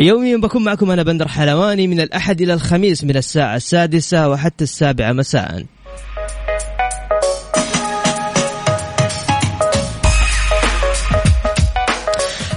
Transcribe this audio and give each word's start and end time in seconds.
يوميا 0.00 0.36
بكون 0.36 0.64
معكم 0.64 0.90
أنا 0.90 1.02
بندر 1.02 1.28
حلواني 1.28 1.86
من 1.86 2.00
الأحد 2.00 2.40
إلى 2.40 2.54
الخميس 2.54 3.04
من 3.04 3.16
الساعة 3.16 3.56
السادسة 3.56 4.28
وحتى 4.28 4.64
السابعة 4.64 5.12
مساءً. 5.12 5.64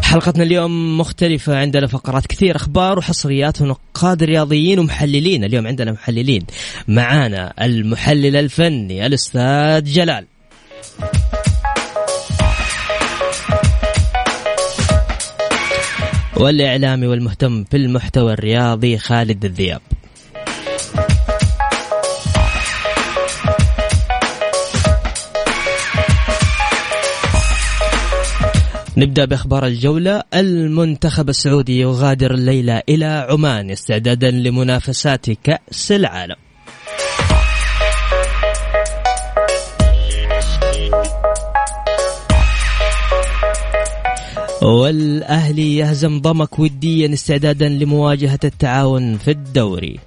حلقتنا 0.03 0.43
اليوم 0.43 0.97
مختلفة 0.97 1.57
عندنا 1.57 1.87
فقرات 1.87 2.27
كثير 2.27 2.55
أخبار 2.55 2.97
وحصريات 2.97 3.61
ونقاد 3.61 4.23
رياضيين 4.23 4.79
ومحللين. 4.79 5.43
اليوم 5.43 5.67
عندنا 5.67 5.91
محللين 5.91 6.45
معانا 6.87 7.53
المحلل 7.61 8.35
الفني 8.35 9.05
الأستاذ 9.05 9.83
جلال. 9.83 10.25
والإعلامي 16.41 17.07
والمهتم 17.07 17.63
في 17.63 17.77
المحتوى 17.77 18.33
الرياضي 18.33 18.97
خالد 18.97 19.45
الذياب. 19.45 19.81
نبدأ 28.97 29.25
بأخبار 29.25 29.65
الجولة. 29.65 30.23
المنتخب 30.33 31.29
السعودي 31.29 31.79
يغادر 31.79 32.33
الليلة 32.33 32.81
إلى 32.89 33.27
عمان 33.29 33.71
استعدادا 33.71 34.31
لمنافسات 34.31 35.29
كأس 35.29 35.91
العالم. 35.91 36.50
والأهلي 44.61 45.75
يهزم 45.75 46.21
ضمك 46.21 46.59
وديا 46.59 47.13
استعدادا 47.13 47.69
لمواجهة 47.69 48.39
التعاون 48.43 49.17
في 49.17 49.31
الدوري. 49.31 49.99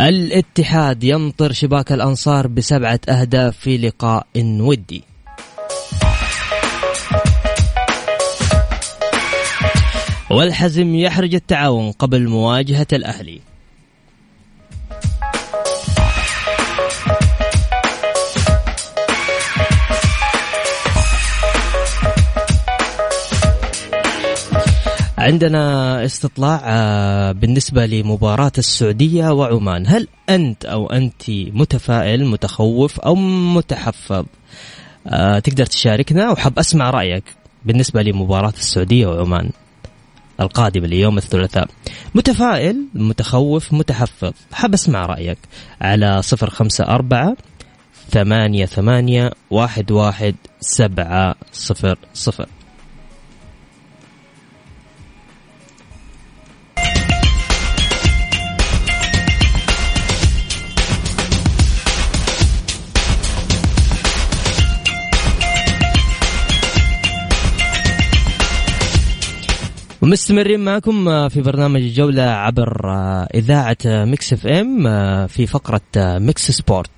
الاتحاد 0.00 1.04
ينطر 1.04 1.52
شباك 1.52 1.92
الأنصار 1.92 2.46
بسبعة 2.46 3.00
أهداف 3.08 3.56
في 3.56 3.78
لقاء 3.78 4.26
ودي. 4.36 5.04
والحزم 10.30 10.94
يحرج 10.94 11.34
التعاون 11.34 11.92
قبل 11.92 12.28
مواجهة 12.28 12.86
الأهلي. 12.92 13.49
عندنا 25.20 26.04
استطلاع 26.04 26.60
آه، 26.64 27.32
بالنسبة 27.32 27.86
لمباراة 27.86 28.52
السعودية 28.58 29.32
وعمان. 29.32 29.86
هل 29.86 30.08
أنت 30.28 30.64
أو 30.64 30.86
أنت 30.86 31.22
متفائل 31.30 32.26
متخوف 32.26 33.00
أو 33.00 33.14
متحفظ؟ 33.54 34.24
آه، 35.06 35.38
تقدر 35.38 35.66
تشاركنا 35.66 36.30
وحاب 36.30 36.58
أسمع 36.58 36.90
رأيك 36.90 37.24
بالنسبة 37.64 38.02
لمباراة 38.02 38.52
السعودية 38.58 39.06
وعمان 39.06 39.50
القادمة 40.40 40.86
ليوم 40.86 41.18
الثلاثاء. 41.18 41.68
متفائل 42.14 42.84
متخوف 42.94 43.72
متحفظ 43.72 44.32
حاب 44.52 44.74
أسمع 44.74 45.06
رأيك 45.06 45.38
على 45.80 46.22
صفر 46.22 46.50
خمسة 46.50 46.84
أربعة 46.84 47.36
ثمانية 48.10 48.66
ثمانية 48.66 49.30
واحد 49.50 49.92
واحد 49.92 50.34
سبعة 50.60 51.34
صفر 51.52 51.98
صفر. 52.14 52.46
ومستمرين 70.10 70.60
معكم 70.60 71.08
آه، 71.08 71.28
في 71.28 71.40
برنامج 71.40 71.80
الجولة 71.80 72.22
عبر 72.22 72.90
آه، 72.90 73.28
إذاعة 73.34 73.76
آه، 73.86 74.04
Mix 74.04 74.32
FM 74.32 74.82
في 75.26 75.46
فقرة 75.46 75.80
Mix 75.96 76.50
Sport. 76.50 76.90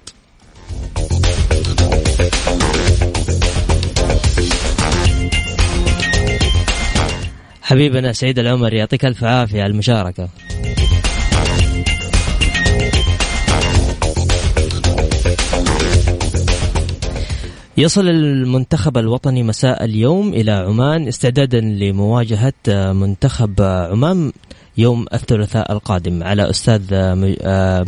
حبيبنا 7.63 8.13
سعيد 8.13 8.39
العمر 8.39 8.75
يعطيك 8.75 9.05
ألف 9.05 9.25
عافية 9.25 9.63
على 9.63 9.71
المشاركة. 9.71 10.29
يصل 17.83 18.09
المنتخب 18.09 18.99
الوطني 18.99 19.43
مساء 19.43 19.85
اليوم 19.85 20.35
إلى 20.35 20.53
عمان 20.53 21.09
استعدادا 21.09 21.61
لمواجهة 21.61 22.53
منتخب 22.93 23.63
عمان 23.63 24.33
يوم 24.79 25.07
الثلاثاء 25.15 25.73
القادم 25.73 26.23
على 26.23 26.51
أستاذ 26.51 26.83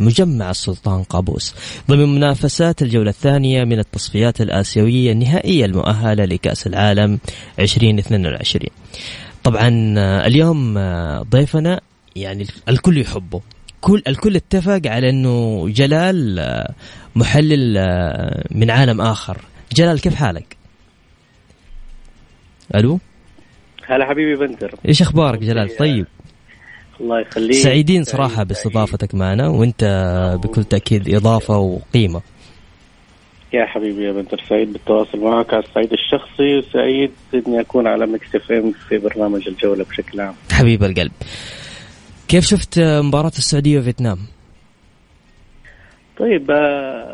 مجمع 0.03 0.49
السلطان 0.49 1.03
قابوس. 1.03 1.55
ضمن 1.89 2.15
منافسات 2.15 2.81
الجولة 2.81 3.09
الثانية 3.09 3.63
من 3.63 3.79
التصفيات 3.79 4.41
الآسيوية 4.41 5.11
النهائية 5.11 5.65
المؤهلة 5.65 6.25
لكأس 6.25 6.67
العالم 6.67 7.19
2022 7.59 8.69
طبعا 9.43 9.69
اليوم 10.27 10.73
ضيفنا 11.29 11.81
يعني 12.15 12.47
الكل 12.69 12.97
يحبه. 12.97 13.41
كل 13.81 14.03
الكل 14.07 14.35
اتفق 14.35 14.81
على 14.85 15.09
إنه 15.09 15.69
جلال 15.69 16.39
محلل 17.15 17.73
من 18.51 18.71
عالم 18.71 19.01
آخر. 19.01 19.37
جلال 19.73 20.01
كيف 20.01 20.15
حالك؟ 20.15 20.57
ألو؟ 22.75 22.99
هلا 23.87 24.05
حبيبي 24.05 24.35
بندر 24.35 24.75
إيش 24.87 25.01
أخبارك 25.01 25.39
جلال؟ 25.39 25.77
طيب. 25.77 26.05
الله 27.01 27.19
يخليك. 27.19 27.53
سعيدين 27.53 28.03
صراحة 28.03 28.43
باستضافتك 28.43 29.15
معنا 29.15 29.47
وأنت 29.47 29.83
بكل 30.43 30.63
تأكيد 30.63 31.15
إضافة 31.15 31.57
وقيمة. 31.57 32.21
يا 33.53 33.65
حبيبي 33.65 34.03
يا 34.03 34.11
بندر 34.11 34.43
سعيد 34.49 34.73
بالتواصل 34.73 35.19
معك 35.19 35.53
على 35.53 35.63
الصعيد 35.63 35.93
الشخصي 35.93 36.57
وسعيد 36.57 37.11
إني 37.33 37.59
أكون 37.61 37.87
على 37.87 38.07
Mix 38.07 38.35
FM 38.35 38.73
في 38.89 38.97
برنامج 38.97 39.47
الجولة 39.47 39.83
بشكل 39.83 40.21
عام. 40.21 40.35
حبيب 40.51 40.83
القلب. 40.83 41.11
كيف 42.27 42.45
شفت 42.45 42.79
مباراة 42.79 43.31
السعودية 43.37 43.79
وفيتنام؟ 43.79 44.17
طيب 46.19 46.51
آه، 46.51 47.04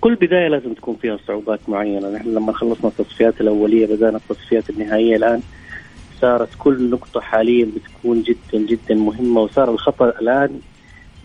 كل 0.00 0.14
بداية 0.14 0.48
لازم 0.48 0.74
تكون 0.74 0.96
فيها 0.96 1.18
صعوبات 1.26 1.60
معينة، 1.68 2.10
نحن 2.10 2.34
لما 2.34 2.52
خلصنا 2.52 2.90
التصفيات 2.90 3.40
الأولية 3.40 3.86
بدأنا 3.86 4.16
التصفيات 4.16 4.70
النهائية. 4.70 5.16
الآن 5.16 5.40
صارت 6.20 6.48
كل 6.58 6.90
نقطة 6.90 7.20
حاليا 7.20 7.64
بتكون 7.76 8.22
جدا 8.22 8.66
جدا 8.66 8.94
مهمة 8.94 9.40
وصار 9.40 9.70
الخطأ 9.70 10.08
الآن 10.08 10.60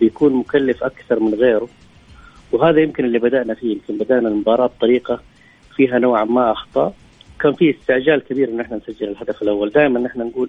بيكون 0.00 0.32
مكلف 0.32 0.84
أكثر 0.84 1.20
من 1.20 1.34
غيره. 1.34 1.68
وهذا 2.52 2.80
يمكن 2.80 3.04
اللي 3.04 3.18
بدأنا 3.18 3.54
فيه. 3.54 3.72
يمكن 3.72 3.98
بدأنا 4.04 4.28
المباراة 4.28 4.66
بطريقة 4.66 5.20
فيها 5.76 5.98
نوعا 5.98 6.24
ما 6.24 6.52
أخطاء. 6.52 6.94
كان 7.40 7.52
في 7.52 7.70
استعجال 7.70 8.20
كبير 8.20 8.48
إن 8.48 8.60
إحنا 8.60 8.76
نسجل 8.76 9.08
الهدف 9.08 9.42
الأول. 9.42 9.70
دائما 9.70 10.00
نحن 10.00 10.20
نقول 10.20 10.48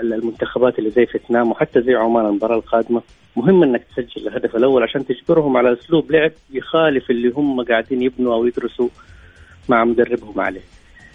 المنتخبات 0.00 0.78
اللي 0.78 0.90
زي 0.90 1.06
فيتنام 1.06 1.50
وحتى 1.50 1.82
زي 1.82 1.94
عمان 1.94 2.26
المباراة 2.26 2.56
القادمة 2.56 3.02
مهم 3.36 3.62
إنك 3.62 3.84
تسجل 3.84 4.28
الهدف 4.28 4.56
الأول 4.56 4.82
عشان 4.82 5.06
تجبرهم 5.06 5.56
على 5.56 5.72
أسلوب 5.72 6.12
لعب 6.12 6.32
يخالف 6.50 7.10
اللي 7.10 7.28
هم 7.28 7.64
قاعدين 7.64 8.02
يبنوا 8.02 8.34
أو 8.34 8.46
يدرسوا 8.46 8.88
مع 9.68 9.84
مدربهم 9.84 10.40
عليه. 10.40 10.60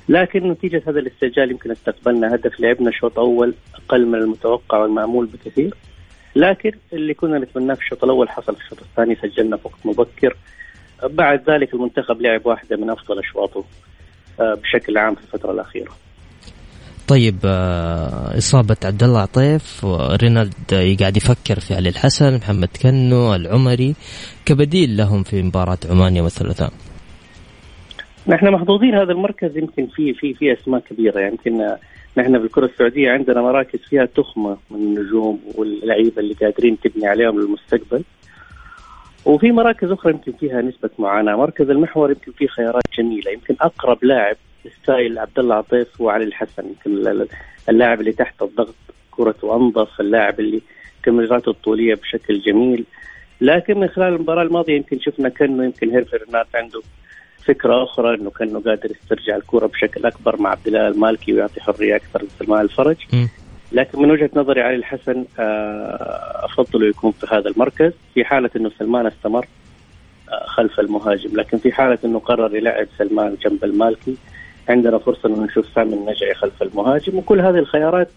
لكن 0.09 0.49
نتيجة 0.49 0.83
هذا 0.87 0.99
الاستعجال 0.99 1.51
يمكن 1.51 1.71
استقبلنا 1.71 2.35
هدف 2.35 2.59
لعبنا 2.59 2.91
شوط 2.91 3.19
أول 3.19 3.53
أقل 3.75 4.05
من 4.05 4.15
المتوقع 4.15 4.77
والمأمول 4.77 5.25
بكثير. 5.25 5.75
لكن 6.35 6.71
اللي 6.93 7.13
كنا 7.13 7.39
نتمناه 7.39 7.73
في 7.75 7.81
الشوط 7.81 8.03
الأول 8.03 8.29
حصل 8.29 8.55
في 8.55 8.61
الشوط 8.61 8.79
الثاني 8.81 9.15
سجلنا 9.15 9.57
في 9.57 9.67
وقت 9.67 9.85
مبكر. 9.85 10.37
بعد 11.03 11.49
ذلك 11.49 11.73
المنتخب 11.73 12.21
لعب 12.21 12.45
واحدة 12.45 12.77
من 12.77 12.89
أفضل 12.89 13.19
أشواطه 13.19 13.63
آه، 14.39 14.53
بشكل 14.53 14.97
عام 14.97 15.15
في 15.15 15.21
الفترة 15.21 15.51
الأخيرة. 15.51 15.91
طيب 17.11 17.35
آه، 17.45 18.37
إصابة 18.37 18.77
عبد 18.85 19.03
الله 19.03 19.19
عطيف 19.19 19.85
رينالد 20.23 20.53
قاعد 20.99 21.17
يفكر 21.17 21.59
في 21.59 21.73
علي 21.75 21.89
الحسن 21.89 22.35
محمد 22.35 22.69
كنو 22.83 23.35
العمري 23.35 23.95
كبديل 24.45 24.97
لهم 24.97 25.23
في 25.23 25.43
مباراة 25.43 25.77
عمان 25.89 26.15
يوم 26.15 26.25
الثلاثاء 26.25 26.71
نحن 28.27 28.47
محظوظين 28.51 28.95
هذا 28.95 29.11
المركز 29.11 29.57
يمكن 29.57 29.87
في 29.87 30.13
في 30.13 30.33
في 30.33 30.53
أسماء 30.53 30.81
كبيرة. 30.81 31.19
يعني 31.19 31.31
يمكن 31.31 31.75
نحن 32.17 32.39
بالكرة 32.39 32.65
السعودية 32.65 33.11
عندنا 33.11 33.41
مراكز 33.41 33.79
فيها 33.79 34.05
تخمة 34.05 34.57
من 34.69 34.79
النجوم 34.79 35.39
واللعيبة 35.55 36.21
اللي 36.21 36.33
قادرين 36.33 36.77
تبني 36.79 37.07
عليهم 37.07 37.39
للمستقبل 37.39 38.03
وفي 39.25 39.51
مراكز 39.51 39.91
أخرى 39.91 40.11
يمكن 40.11 40.31
فيها 40.31 40.61
نسبة 40.61 40.89
معاناة، 40.99 41.35
مركز 41.35 41.69
المحور 41.69 42.09
يمكن 42.09 42.31
فيه 42.31 42.47
خيارات 42.47 42.83
جميلة، 42.97 43.31
يمكن 43.31 43.55
أقرب 43.61 43.97
لاعب 44.03 44.35
style 44.81 45.19
عبد 45.19 45.39
الله 45.39 45.55
عطيف 45.55 46.01
هو 46.01 46.09
علي 46.09 46.23
الحسن، 46.23 46.63
يمكن 46.65 47.25
اللاعب 47.69 47.99
اللي 47.99 48.11
تحت 48.11 48.41
الضغط 48.41 48.75
كرته 49.11 49.55
انظف، 49.55 50.01
اللاعب 50.01 50.39
اللي 50.39 50.61
تمريراته 51.03 51.49
الطولية 51.49 51.95
بشكل 51.95 52.41
جميل، 52.41 52.85
لكن 53.41 53.79
من 53.79 53.87
خلال 53.87 54.13
المباراة 54.13 54.43
الماضية 54.43 54.75
يمكن 54.75 54.99
شفنا 54.99 55.29
كأنه 55.29 55.63
يمكن 55.63 55.89
هيرفي 55.89 56.15
رينارد 56.15 56.47
عنده 56.55 56.81
فكرة 57.45 57.83
أخرى 57.83 58.15
إنه 58.15 58.29
كأنه 58.29 58.59
قادر 58.59 58.91
يسترجع 58.91 59.35
الكرة 59.35 59.67
بشكل 59.67 60.05
أكبر 60.05 60.41
مع 60.41 60.49
عبد 60.49 60.67
الله 60.67 60.87
المالكي 60.87 61.33
ويعطي 61.33 61.61
حرية 61.61 61.95
أكثر 61.95 62.23
لسلمان 62.23 62.61
الفرج. 62.61 62.97
م. 63.13 63.27
لكن 63.71 64.01
من 64.01 64.11
وجهة 64.11 64.29
نظري 64.35 64.61
علي 64.61 64.75
الحسن 64.75 65.25
آه، 65.39 66.45
افضله 66.45 66.87
يكون 66.87 67.11
في 67.11 67.27
هذا 67.31 67.49
المركز. 67.49 67.91
في 68.13 68.25
حالة 68.25 68.49
إنه 68.55 68.71
سلمان 68.79 69.07
استمر 69.07 69.45
آه، 70.29 70.45
خلف 70.47 70.79
المهاجم 70.79 71.37
لكن 71.37 71.57
في 71.57 71.71
حالة 71.71 71.97
إنه 72.05 72.19
قرر 72.19 72.55
يلعب 72.55 72.87
سلمان 72.97 73.37
جنب 73.45 73.63
المالكي 73.63 74.17
عندنا 74.69 74.97
فرصة 74.97 75.29
إنه 75.29 75.43
نشوف 75.43 75.65
سامي 75.75 75.93
النجعي 75.93 76.33
خلف 76.33 76.63
المهاجم 76.63 77.17
وكل 77.17 77.39
هذه 77.39 77.59
الخيارات 77.59 78.09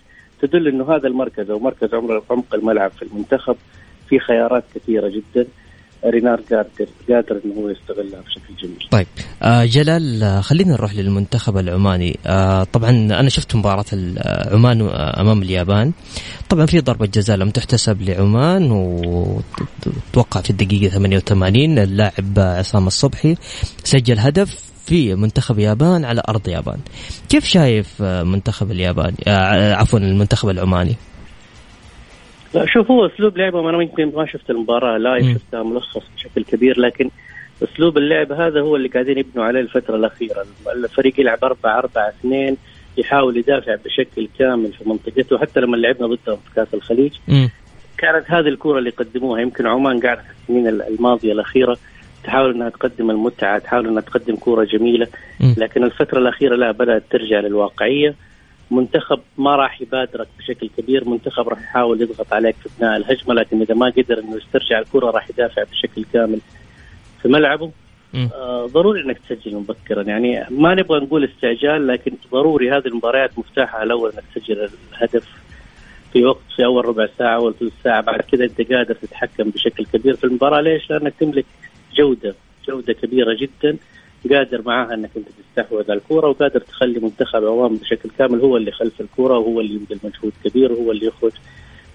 تدل 0.43 0.69
إنه 0.69 0.97
هذا 0.97 1.09
المركز 1.09 1.51
أو 1.51 1.59
مركز 1.59 1.95
عمق 2.31 2.55
الملعب 2.55 2.91
في 2.91 3.03
المنتخب 3.03 3.57
في 4.09 4.19
خيارات 4.19 4.65
كثيرة 4.75 5.09
جدا. 5.09 5.47
رينار 6.05 6.41
قادر 6.51 6.89
قادر 7.09 7.41
إنه 7.45 7.55
هو 7.55 7.69
يستغلها 7.69 8.21
بشكل 8.21 8.55
جميل. 8.63 8.89
طيب 8.91 9.07
آه 9.43 9.65
جلال 9.65 10.23
آه 10.23 10.41
خلينا 10.41 10.73
نروح 10.73 10.95
للمنتخب 10.95 11.57
العماني. 11.57 12.19
آه 12.27 12.65
طبعا 12.65 12.91
أنا 12.91 13.29
شفت 13.29 13.57
مباراة 13.57 13.85
عمان 14.53 14.81
آه، 14.81 15.21
أمام 15.21 15.43
اليابان. 15.43 15.93
طبعا 16.49 16.67
في 16.67 16.81
ضربة 16.81 17.07
جزاء 17.07 17.37
لم 17.37 17.51
تحتسب 17.51 18.03
لعمان 18.03 18.71
وتوقع 18.71 20.41
في 20.41 20.51
الدقيقة 20.51 20.89
88 20.89 21.79
اللاعب 21.79 22.39
عصام 22.39 22.87
الصبحي 22.87 23.37
سجل 23.85 24.19
هدف. 24.19 24.74
في 24.87 25.15
منتخب 25.15 25.59
اليابان 25.59 26.05
على 26.05 26.23
أرض 26.29 26.49
اليابان 26.49 26.79
كيف 27.31 27.45
شايف 27.45 28.03
آه، 28.03 28.23
منتخب 28.23 28.71
اليابان؟ 28.71 29.15
آه 29.29 29.75
عفوا 29.75 29.99
المنتخب 29.99 30.49
العماني؟ 30.49 30.97
لا 32.55 32.67
شوف 32.67 32.91
هو 32.91 33.07
أسلوب 33.07 33.39
لعبهم 33.39 33.67
أنا 33.67 33.83
يمكن 33.83 34.13
ما 34.17 34.27
شفت 34.27 34.51
المباراة 34.51 34.99
لايف 34.99 35.39
شفتها 35.39 35.63
ملخص 35.63 36.03
بشكل 36.17 36.45
كبير 36.45 36.81
لكن 36.81 37.11
أسلوب 37.63 37.99
اللعب 37.99 38.33
هذا 38.33 38.61
هو 38.61 38.77
اللي 38.77 38.89
قاعدين 38.89 39.19
يبنوا 39.19 39.45
عليه 39.45 39.61
الفترة 39.61 39.97
الأخيرة. 39.97 40.47
الفريق 40.77 41.21
يلعب 41.21 41.45
4 41.45 41.79
4 41.79 42.09
2 42.09 42.57
يحاول 42.99 43.37
يدافع 43.37 43.75
بشكل 43.85 44.29
كامل 44.39 44.73
في 44.73 44.89
منطقته 44.89 45.39
حتى 45.39 45.61
لما 45.61 45.77
لعبنا 45.77 46.07
ضدهم 46.07 46.37
في 46.37 46.55
كأس 46.57 46.75
الخليج. 46.75 47.13
م. 47.29 47.49
كانت 47.99 48.31
هذه 48.31 48.49
الكرة 48.49 48.79
اللي 48.79 48.89
يقدموها 48.89 49.41
يمكن 49.41 49.67
عمان 49.67 50.01
قاعدة 50.01 50.23
في 50.23 50.29
السنين 50.43 50.69
الماضية 50.69 51.33
الأخيرة. 51.33 51.77
تحاول 52.25 52.55
إنها 52.55 52.69
تقدم 52.69 53.11
المتعة 53.11 53.59
تحاول 53.59 53.89
إنها 53.89 54.03
تقدم 54.03 54.37
كورة 54.37 54.65
جميلة 54.65 55.07
لكن 55.57 55.85
الفترة 55.85 56.19
الأخيرة 56.19 56.57
لا 56.57 56.71
بدأت 56.71 57.03
ترجع 57.11 57.41
للواقعية. 57.41 58.15
منتخب 58.71 59.21
ما 59.39 59.57
راح 59.57 59.81
يبادرك 59.81 60.29
بشكل 60.39 60.71
كبير 60.77 61.09
منتخب 61.09 61.49
راح 61.49 61.63
يحاول 61.63 62.03
يضغط 62.03 62.33
عليك 62.33 62.57
في 62.63 62.69
بناء 62.79 62.97
الهجمة 62.97 63.35
لكن 63.35 63.61
إذا 63.61 63.75
ما 63.75 63.87
قدر 63.87 64.19
إنه 64.19 64.37
يسترجع 64.37 64.79
الكرة 64.79 65.11
راح 65.11 65.31
يدافع 65.31 65.63
بشكل 65.63 66.05
كامل 66.13 66.41
في 67.23 67.29
ملعبه. 67.29 67.71
آه 68.35 68.67
ضروري 68.67 69.01
إنك 69.01 69.19
تسجل 69.19 69.55
مبكرا. 69.55 70.03
يعني 70.03 70.47
ما 70.51 70.75
نبغى 70.75 71.01
نقول 71.01 71.25
استعجال 71.25 71.87
لكن 71.87 72.13
ضروري 72.33 72.71
هذه 72.71 72.87
المباريات 72.87 73.39
مفتاحها 73.39 73.83
الأول 73.83 74.13
إنك 74.13 74.25
تسجل 74.35 74.69
الهدف 74.93 75.29
في 76.13 76.25
وقت 76.25 76.43
في 76.57 76.65
أول 76.65 76.85
ربع 76.85 77.09
ساعة 77.19 77.37
أول 77.37 77.55
ثلث 77.61 77.73
ساعة. 77.85 78.01
بعد 78.01 78.21
كذا 78.21 78.45
أنت 78.45 78.73
قادر 78.73 78.95
تتحكم 78.95 79.51
بشكل 79.51 79.85
كبير 79.93 80.17
في 80.17 80.25
المباراة. 80.25 80.61
ليش؟ 80.61 80.91
لأنك 80.91 81.15
تملك 81.21 81.45
جودة 81.97 82.35
جودة 82.69 82.93
كبيرة 82.93 83.35
جدا 83.35 83.77
قادر 84.31 84.63
معاها 84.67 84.95
إنك 84.95 85.11
أنت 85.17 85.27
تستحوذ 85.29 85.91
على 85.91 85.99
الكورة 85.99 86.29
وقادر 86.29 86.61
تخلي 86.61 87.01
منتخب 87.01 87.45
عوام 87.45 87.77
بشكل 87.77 88.11
كامل 88.19 88.41
هو 88.41 88.57
اللي 88.57 88.73
خلف 88.73 89.01
الكورة 89.01 89.39
وهو 89.39 89.61
اللي 89.61 89.75
يبذل 89.75 89.99
مجهود 90.05 90.33
كبير 90.45 90.73
وهو 90.73 90.93
اللي 90.93 91.07
يخرج 91.07 91.33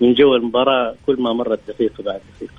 من 0.02 0.14
جو 0.14 0.36
المباراة 0.36 0.96
كل 1.06 1.22
ما 1.22 1.34
مرت 1.34 1.60
دقيقه 1.68 2.04
بعد 2.04 2.22
دقيقه. 2.38 2.54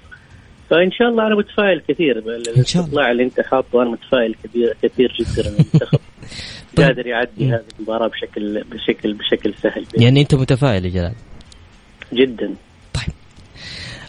فإن 0.71 0.93
شاء 0.93 1.09
الله 1.09 1.27
أنا 1.27 1.35
متفائل 1.35 1.81
كثير 1.89 2.21
بالاستطلاع 2.21 3.11
اللي 3.11 3.23
أنت 3.23 3.41
حاطه 3.41 3.83
أنا 3.83 3.91
متفائل 3.91 4.35
كبير 4.45 4.77
كثير 4.83 5.17
جدا 5.21 5.49
المنتخب 5.49 5.99
طيب. 6.77 6.87
قادر 6.87 7.07
يعدي 7.07 7.47
هذه 7.47 7.65
المباراة 7.79 8.09
بشكل 8.09 8.65
بشكل 8.65 9.15
بشكل 9.15 9.55
سهل 9.55 9.87
يعني 9.99 10.21
أنت 10.21 10.35
متفائل 10.35 10.85
يا 10.85 10.91
جلال؟ 10.91 11.15
جدا 12.13 12.55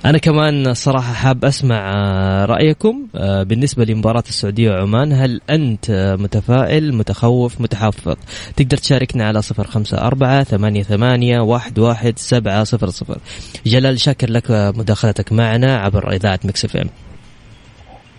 أنا 0.06 0.18
كمان 0.18 0.74
صراحة 0.74 1.14
حاب 1.14 1.46
أسمع 1.46 1.94
آه، 1.94 2.46
رأيكم 2.46 3.08
آه، 3.16 3.44
بالنسبة 3.44 3.86
لمباراة 3.86 4.24
السعودية 4.28 4.72
وعمان 4.72 5.14
هل 5.14 5.42
أنت 5.50 6.16
متفائل 6.20 6.94
متخوف 6.96 7.62
متحفظ؟ 7.62 8.16
تقدر 8.56 8.78
تشاركنا 8.78 9.28
على 9.28 9.42
صفر 9.42 9.68
خمسة 9.68 9.98
أربعة 9.98 10.44
ثمانية 10.44 10.84
ثمانية 10.84 11.40
واحد 11.40 11.80
واحد 11.80 12.20
سبعة 12.20 12.64
صفر 12.64 12.90
صفر. 12.90 13.18
جلال 13.66 14.00
شاكر 14.00 14.30
لك 14.30 14.46
مداخلتك 14.52 15.34
معنا 15.34 15.78
عبر 15.78 16.12
إذاعة 16.12 16.40
مكس 16.46 16.66
إف 16.66 16.78
إم. 16.78 16.90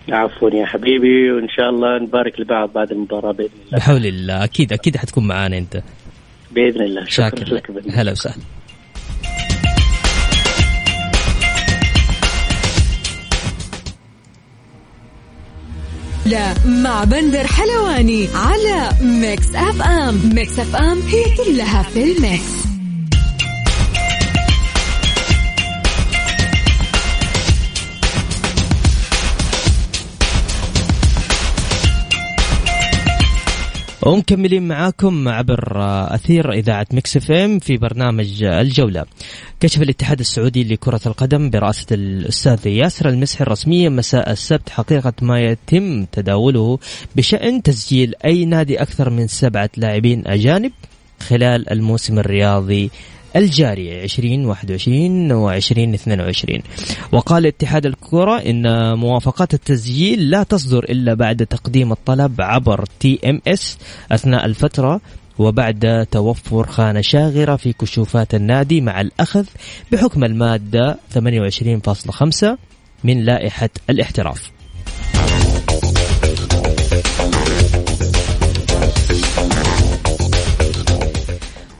عفوا 0.09 0.49
يا 0.49 0.65
حبيبي 0.65 1.31
وإن 1.31 1.47
شاء 1.49 1.69
الله 1.69 1.99
نبارك 1.99 2.39
لبعض 2.39 2.73
بعد 2.73 2.91
المباراة 2.91 3.31
بإذن 3.31 3.49
الله. 3.65 3.77
بحول 3.77 4.05
الله. 4.05 4.43
أكيد 4.43 4.73
أكيد 4.73 4.97
حتكون 4.97 5.27
معانا 5.27 5.57
أنت. 5.57 5.81
بإذن 6.51 6.81
الله. 6.81 7.05
شاكر 7.05 7.53
لك. 7.53 7.71
هلا 7.93 8.11
وسهلا. 8.11 8.43
لا 16.25 16.53
مع 16.65 17.03
بندر 17.03 17.47
حلواني 17.47 18.27
على 18.35 18.89
Mix 19.01 19.47
FM 19.55 20.21
Mix 20.33 20.59
FM 20.59 21.01
هي 21.01 21.23
كلها 21.37 21.83
في 21.83 22.03
ال 22.03 22.17
mix. 22.17 22.72
ومكملين 34.05 34.67
معاكم 34.67 35.27
عبر 35.27 35.73
أثير 36.15 36.51
إذاعة 36.51 36.87
Mix 36.93 37.17
FM 37.17 37.59
في 37.59 37.77
برنامج 37.77 38.43
الجولة. 38.43 39.05
كشف 39.59 39.81
الاتحاد 39.81 40.19
السعودي 40.19 40.63
لكرة 40.63 41.01
القدم 41.05 41.49
برئاسة 41.49 41.85
الأستاذ 41.91 42.67
ياسر 42.67 43.09
المسحل 43.09 43.43
رسميا 43.43 43.89
مساء 43.89 44.31
السبت 44.31 44.69
حقيقة 44.69 45.13
ما 45.21 45.41
يتم 45.41 46.05
تداوله 46.05 46.79
بشأن 47.15 47.61
تسجيل 47.61 48.15
أي 48.25 48.45
نادي 48.45 48.81
أكثر 48.81 49.09
من 49.09 49.27
سبعة 49.27 49.69
لاعبين 49.77 50.27
أجانب 50.27 50.71
خلال 51.19 51.69
الموسم 51.71 52.19
الرياضي 52.19 52.91
الجارية 53.35 54.03
2021 54.03 55.31
و 55.31 55.51
2022 55.51 56.59
وقال 57.11 57.45
اتحاد 57.45 57.85
الكرة 57.85 58.37
إن 58.37 58.93
موافقات 58.97 59.53
التسجيل 59.53 60.29
لا 60.29 60.43
تصدر 60.43 60.83
إلا 60.83 61.13
بعد 61.13 61.45
تقديم 61.45 61.91
الطلب 61.91 62.41
عبر 62.41 62.85
TMS 62.99 63.77
أثناء 64.11 64.45
الفترة 64.45 65.01
وبعد 65.39 66.07
توفر 66.11 66.67
خانة 66.67 67.01
شاغرة 67.01 67.55
في 67.55 67.73
كشوفات 67.73 68.35
النادي 68.35 68.81
مع 68.81 69.01
الأخذ 69.01 69.45
بحكم 69.91 70.23
المادة 70.23 70.97
28.5 71.15 72.45
من 73.03 73.23
لائحة 73.23 73.69
الاحتراف. 73.89 74.51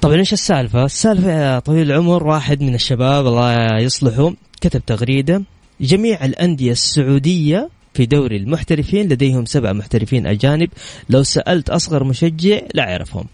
طبعا 0.04 0.16
إيش 0.16 0.34
السالفة؟ 0.34 0.86
السالفة 0.86 1.60
طويل 1.60 1.92
العمر 1.92 2.28
واحد 2.28 2.62
من 2.62 2.76
الشباب 2.76 3.28
الله 3.28 3.78
يصلحه 3.80 4.34
كتب 4.62 4.86
تغريدة 4.86 5.44
جميع 5.82 6.26
الأندية 6.26 6.72
السعودية 6.72 7.70
في 7.94 8.06
دوري 8.06 8.38
المحترفين 8.38 9.10
لديهم 9.10 9.46
سبع 9.46 9.74
محترفين 9.74 10.28
أجانب 10.28 10.70
لو 11.10 11.24
سألت 11.24 11.70
أصغر 11.70 12.04
مشجع 12.04 12.60
لا 12.74 12.90
يعرفهم. 12.90 13.26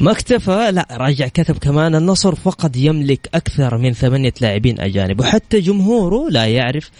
ما 0.00 0.10
اكتفى 0.10 0.70
لا 0.72 0.86
راجع 0.90 1.28
كتب 1.28 1.58
كمان 1.58 1.94
النصر 1.94 2.34
فقط 2.34 2.76
يملك 2.76 3.28
أكثر 3.34 3.78
من 3.78 3.92
ثمانية 3.92 4.34
لاعبين 4.40 4.80
أجانب 4.80 5.20
وحتى 5.20 5.60
جمهوره 5.60 6.30
لا 6.30 6.46
يعرف 6.46 6.90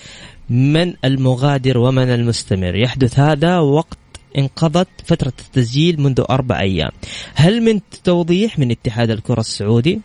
من 0.51 0.95
المغادر 1.05 1.79
ومن 1.79 2.15
المستمر 2.15 2.77
يحدث 2.77 3.19
هذا 3.19 3.59
وقت 3.59 3.99
انقضت 4.39 4.89
فترة 5.05 5.33
التسجيل 5.41 6.01
منذ 6.01 6.25
أربع 6.31 6.61
أيام 6.61 6.91
هل 7.35 7.63
من 7.63 7.81
توضيح 8.05 8.59
من 8.59 8.71
اتحاد 8.71 9.11
الكرة 9.11 9.41
السعودي؟ 9.41 10.01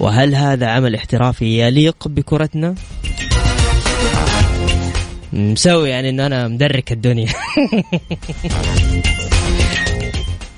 وهل 0.00 0.34
هذا 0.34 0.66
عمل 0.66 0.94
احترافي 0.94 1.66
يليق 1.66 2.08
بكرتنا؟ 2.08 2.74
مسوي 5.32 5.88
يعني 5.88 6.08
إن 6.10 6.20
أنا 6.20 6.48
مدرك 6.48 6.92
الدنيا 6.92 7.28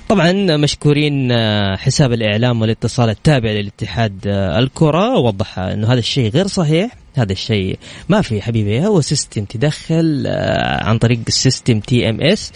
طبعا 0.09 0.31
مشكورين 0.57 1.31
آه، 1.31 1.75
حساب 1.75 2.13
الإعلام 2.13 2.61
والاتصال 2.61 3.09
التابع 3.09 3.49
للاتحاد 3.49 4.27
آه، 4.27 4.59
الكرة 4.59 5.17
وضح 5.17 5.59
إنه 5.59 5.87
هذا 5.87 5.99
الشيء 5.99 6.29
غير 6.31 6.47
صحيح 6.47 7.02
هذا 7.15 7.31
الشيء 7.31 7.79
ما 8.09 8.21
في 8.21 8.41
حبيبي. 8.41 8.87
هو 8.87 9.01
system 9.01 9.45
تدخل 9.45 10.23
آه، 10.27 10.83
عن 10.83 10.97
طريق 10.97 11.19
ال 11.27 11.34
system 11.34 11.79
TMS 11.79 12.51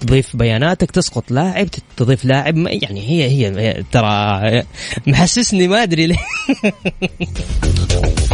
تضيف 0.00 0.36
بياناتك 0.36 0.90
تسقط 0.90 1.30
لاعب 1.30 1.68
تضيف 1.96 2.24
لاعب 2.24 2.56
يعني 2.56 3.00
هي 3.08 3.30
هي 3.30 3.84
ترى 3.92 4.62
محسسني 5.06 5.68
ما 5.68 5.82
أدري 5.82 6.06
ليه. 6.06 6.16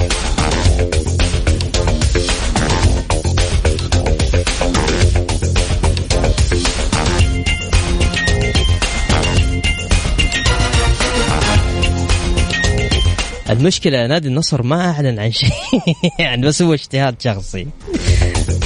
المشكلة 13.50 14.06
نادي 14.06 14.28
النصر 14.28 14.62
ما 14.62 14.90
أعلن 14.90 15.18
عن 15.18 15.32
شيء. 15.32 15.50
يعني 16.18 16.46
بس 16.46 16.62
هو 16.62 16.74
اجتهاد 16.74 17.20
شخصي. 17.20 17.66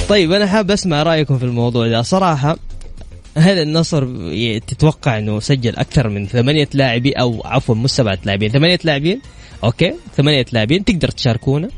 طيب 0.09 0.31
أنا 0.31 0.47
حاب 0.47 0.71
أسمع 0.71 1.03
رأيكم 1.03 1.37
في 1.37 1.45
الموضوع 1.45 1.87
ده. 1.87 2.01
صراحة 2.01 2.57
هل 3.37 3.57
النصر 3.57 4.07
تتوقع 4.59 5.17
إنه 5.17 5.39
سجل 5.39 5.75
أكثر 5.75 6.09
من 6.09 6.27
ثمانية 6.27 6.69
لاعبين 6.73 7.17
أو 7.17 7.41
عفوا 7.45 7.75
مش 7.75 7.89
سبعة 7.89 8.19
لاعبين 8.25 8.51
ثمانية 8.51 8.79
لاعبين؟ 8.83 9.21
أوكي 9.63 9.93
ثمانية 10.17 10.45
لاعبين 10.51 10.85
تقدر 10.85 11.07
تشاركونا. 11.09 11.69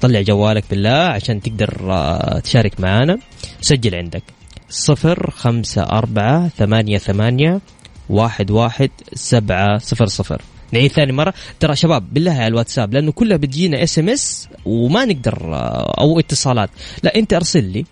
طلع 0.00 0.20
جوالك 0.20 0.64
بالله 0.70 0.90
عشان 0.90 1.40
تقدر 1.40 1.92
آه، 1.92 2.38
تشارك 2.38 2.80
معانا. 2.80 3.18
سجل 3.60 3.94
عندك. 3.94 4.22
صفر 4.68 5.30
خمسة 5.30 5.82
أربعة 5.82 6.48
ثمانية 6.48 6.98
ثمانية 6.98 7.60
واحد 8.08 8.50
واحد 8.50 8.90
سبعة 9.14 9.78
صفر 9.78 10.06
صفر. 10.06 10.42
نعيد 10.72 10.92
ثاني 10.92 11.12
مرة. 11.12 11.34
ترى 11.60 11.76
شباب 11.76 12.14
بالله 12.14 12.32
على 12.32 12.46
الواتساب 12.46 12.94
لأنه 12.94 13.12
كلها 13.12 13.36
بتجينا 13.36 13.82
SMS 13.82 14.48
وما 14.64 15.04
نقدر 15.04 15.54
آه، 15.54 15.94
أو 15.98 16.18
اتصالات. 16.18 16.70
لا 17.02 17.16
أنت 17.16 17.34
أرسل 17.34 17.64
لي 17.64 17.84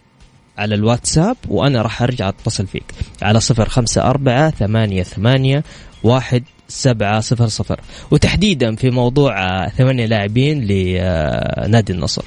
على 0.59 0.75
الواتساب 0.75 1.37
وأنا 1.49 1.83
راح 1.83 2.03
أرجع 2.03 2.29
أتصل 2.29 2.67
فيك. 2.67 2.85
على 3.23 3.41
صفر 3.41 3.69
خمسة 3.69 4.03
أربعة 4.03 4.51
ثمانية 4.51 5.03
ثمانية 5.03 5.65
واحد 6.03 6.43
سبعة 6.69 7.21
صفر 7.21 7.47
صفر. 7.47 7.81
وتحديدا 8.11 8.77
في 8.77 8.91
موضوع 8.91 9.43
آه، 9.43 9.69
ثمانية 9.69 10.07
لاعبين 10.07 10.65
لنادي 10.65 11.93
النصر. 11.93 12.25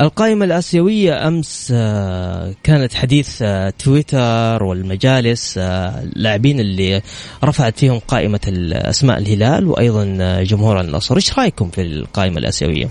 القائمة 0.00 0.44
الآسيوية 0.44 1.28
أمس 1.28 1.72
آه، 1.74 2.54
كانت 2.62 2.94
حديث 2.94 3.38
آه، 3.42 3.70
تويتر 3.70 4.62
والمجالس 4.62 5.58
آه، 5.58 6.02
اللاعبين 6.02 6.60
اللي 6.60 7.02
رفعت 7.44 7.78
فيهم 7.78 7.98
قائمة 7.98 8.40
أسماء 8.72 9.18
الهلال 9.18 9.66
وأيضا 9.66 10.42
جمهور 10.42 10.80
النصر 10.80 11.16
إيش 11.16 11.38
رأيكم 11.38 11.70
في 11.70 11.82
القائمة 11.82 12.38
الآسيوية؟ 12.38 12.88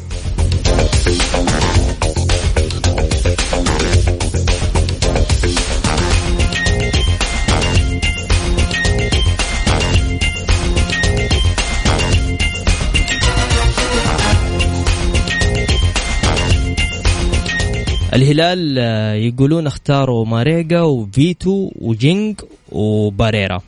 الهلال 18.14 18.76
آه، 18.80 19.14
يقولون 19.14 19.68
اختاروا 19.68 20.26
ماريجا 20.26 20.82
وفيتو 20.82 21.72
وجينج 21.76 22.42
وباريرا. 22.72 23.62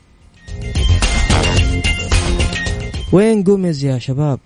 وين 3.12 3.42
جوميز 3.42 3.84
يا 3.84 3.98
شباب؟ 3.98 4.38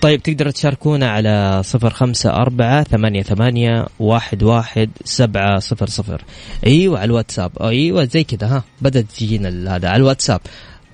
طيب 0.00 0.22
تقدروا 0.22 0.52
تشاركونا 0.52 1.10
على 1.10 1.62
صفر 1.64 1.90
خمسة 1.90 2.30
أربعة 2.30 2.82
ثمانية 2.82 3.22
ثمانية 3.22 3.86
واحد 3.98 4.42
واحد 4.42 4.90
سبعة 5.04 5.58
صفر 5.58 5.86
صفر. 5.86 6.24
أيوة 6.66 6.98
على 6.98 7.04
الواتساب. 7.04 7.50
أيوة 7.60 8.04
زي 8.04 8.24
كذا 8.24 8.46
ها 8.46 8.64
بدأت 8.80 9.04
تجينا 9.04 9.76
هذا 9.76 9.88
على 9.88 9.96
الواتساب. 9.96 10.40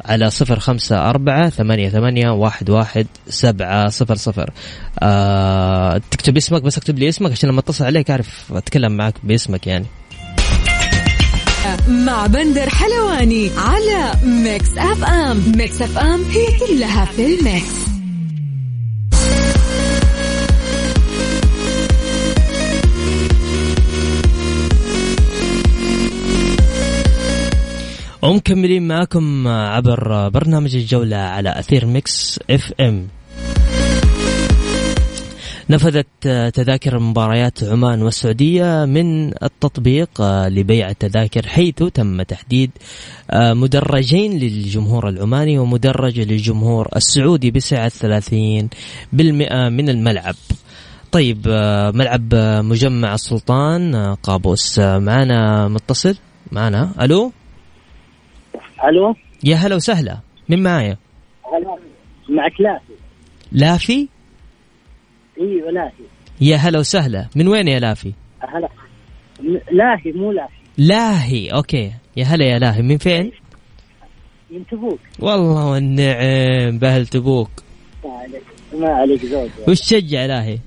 على 0.04 0.30
صفر 0.30 0.58
خمسة 0.58 1.10
أربعة 1.10 1.48
ثمانية 1.48 1.88
ثمانية 1.88 2.30
واحد 2.30 2.70
واحد 2.70 3.06
سبعة 3.28 3.88
صفر 3.88 4.14
صفر. 4.14 4.50
آه 4.98 6.00
تكتب 6.10 6.36
اسمك 6.36 6.62
بس 6.62 6.78
اكتب 6.78 6.98
لي 6.98 7.08
اسمك 7.08 7.30
عشان 7.30 7.48
لما 7.48 7.60
اتصل 7.60 7.84
عليك 7.84 8.10
أعرف 8.10 8.52
أتكلم 8.52 8.96
معك 8.96 9.14
باسمك 9.22 9.66
يعني. 9.66 9.86
مع 11.88 12.26
بندر 12.26 12.68
حلواني 12.70 13.50
على 13.58 14.12
Mix 14.24 14.78
FM 14.78 15.52
Mix 15.56 15.82
FM 15.82 16.22
هي 16.22 16.46
كلها 16.58 17.04
في 17.04 17.26
ال 17.26 17.42
mix 17.42 17.91
ومكملين 28.32 28.88
معكم 28.88 29.48
عبر 29.48 30.28
برنامج 30.28 30.76
الجولة 30.76 31.16
على 31.16 31.58
أثير 31.58 31.86
Mix 31.86 32.40
FM. 32.50 33.08
نفذت 35.70 36.06
تذاكر 36.54 36.98
مباريات 36.98 37.64
عمان 37.64 38.02
والسعودية 38.02 38.84
من 38.84 39.28
التطبيق 39.42 40.08
لبيع 40.48 40.90
التذاكر 40.90 41.46
حيث 41.46 41.74
تم 41.74 42.22
تحديد 42.22 42.70
مدرجين 43.34 44.38
للجمهور 44.38 45.08
العماني 45.08 45.58
ومدرج 45.58 46.20
للجمهور 46.20 46.88
السعودي 46.96 47.50
بسعة 47.50 47.88
30 47.88 48.68
بالمئة 49.12 49.68
من 49.68 49.88
الملعب. 49.88 50.34
طيب 51.12 51.48
ملعب 51.94 52.34
مجمع 52.64 53.14
السلطان 53.14 54.14
قابوس 54.14 54.78
معنا 54.78 55.68
متصل؟ 55.68 56.16
معنا 56.52 56.92
ألو؟ 57.00 57.32
ألو؟ 58.84 59.14
يا 59.44 59.56
هلا 59.56 59.74
وسهلا. 59.76 60.18
من 60.48 60.62
معايا؟ 60.62 60.96
هلا. 61.52 61.78
معك 62.28 62.60
لافي 62.60 62.92
لافي؟ 63.52 64.08
أيوه 65.40 65.70
لافي. 65.70 66.02
يا 66.40 66.56
هلا 66.56 66.78
وسهلا. 66.78 67.28
من 67.36 67.48
وين 67.48 67.68
يا 67.68 67.78
لافي؟ 67.78 68.12
هلا. 68.40 68.68
لاهي 69.72 70.12
مو 70.12 70.32
لافي 70.32 70.54
لاهي. 70.78 71.48
okay. 71.48 71.92
يا 72.16 72.24
هلا 72.24 72.44
يا 72.44 72.58
لاهي. 72.58 72.82
من 72.82 72.98
فين؟ 72.98 73.32
من 74.50 74.66
تبوك. 74.66 75.00
والله 75.18 75.70
والنعم 75.70 76.78
بأهل 76.78 77.06
تبوك. 77.06 77.50
ما 78.04 78.10
عليك 78.10 78.42
ما 78.74 78.88
عليك 78.88 79.26
زوج 79.26 79.50
وش 79.68 79.80
تشجع 79.80 80.26
لاهي؟ 80.26 80.58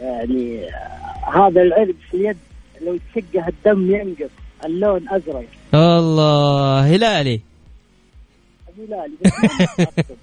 يعني 0.00 0.66
هذا 1.34 1.62
العرق 1.62 1.94
في 2.10 2.16
اليد 2.16 2.36
لو 2.82 2.98
تشقه 3.14 3.48
الدم 3.48 3.94
ينقص 3.94 4.30
اللون 4.64 5.08
أزرق. 5.08 5.44
الله 5.74 6.80
هلالي. 6.80 7.40
هلالي 8.78 9.14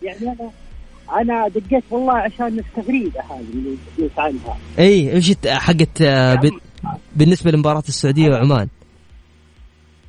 يعني 0.03 0.19
أنا 0.21 0.51
أنا 1.21 1.47
دقيت 1.47 1.83
والله 1.89 2.13
عشان 2.13 2.59
التغريدة 2.59 3.21
هذه 3.21 3.45
اللي 3.53 3.77
قلت 3.97 4.19
عنها. 4.19 4.57
إي 4.79 5.13
إيش 5.13 5.33
حقت 5.47 6.01
آه، 6.01 6.39
بالنسبة 7.15 7.51
لمباراة 7.51 7.83
السعودية 7.87 8.29
وعمان. 8.29 8.67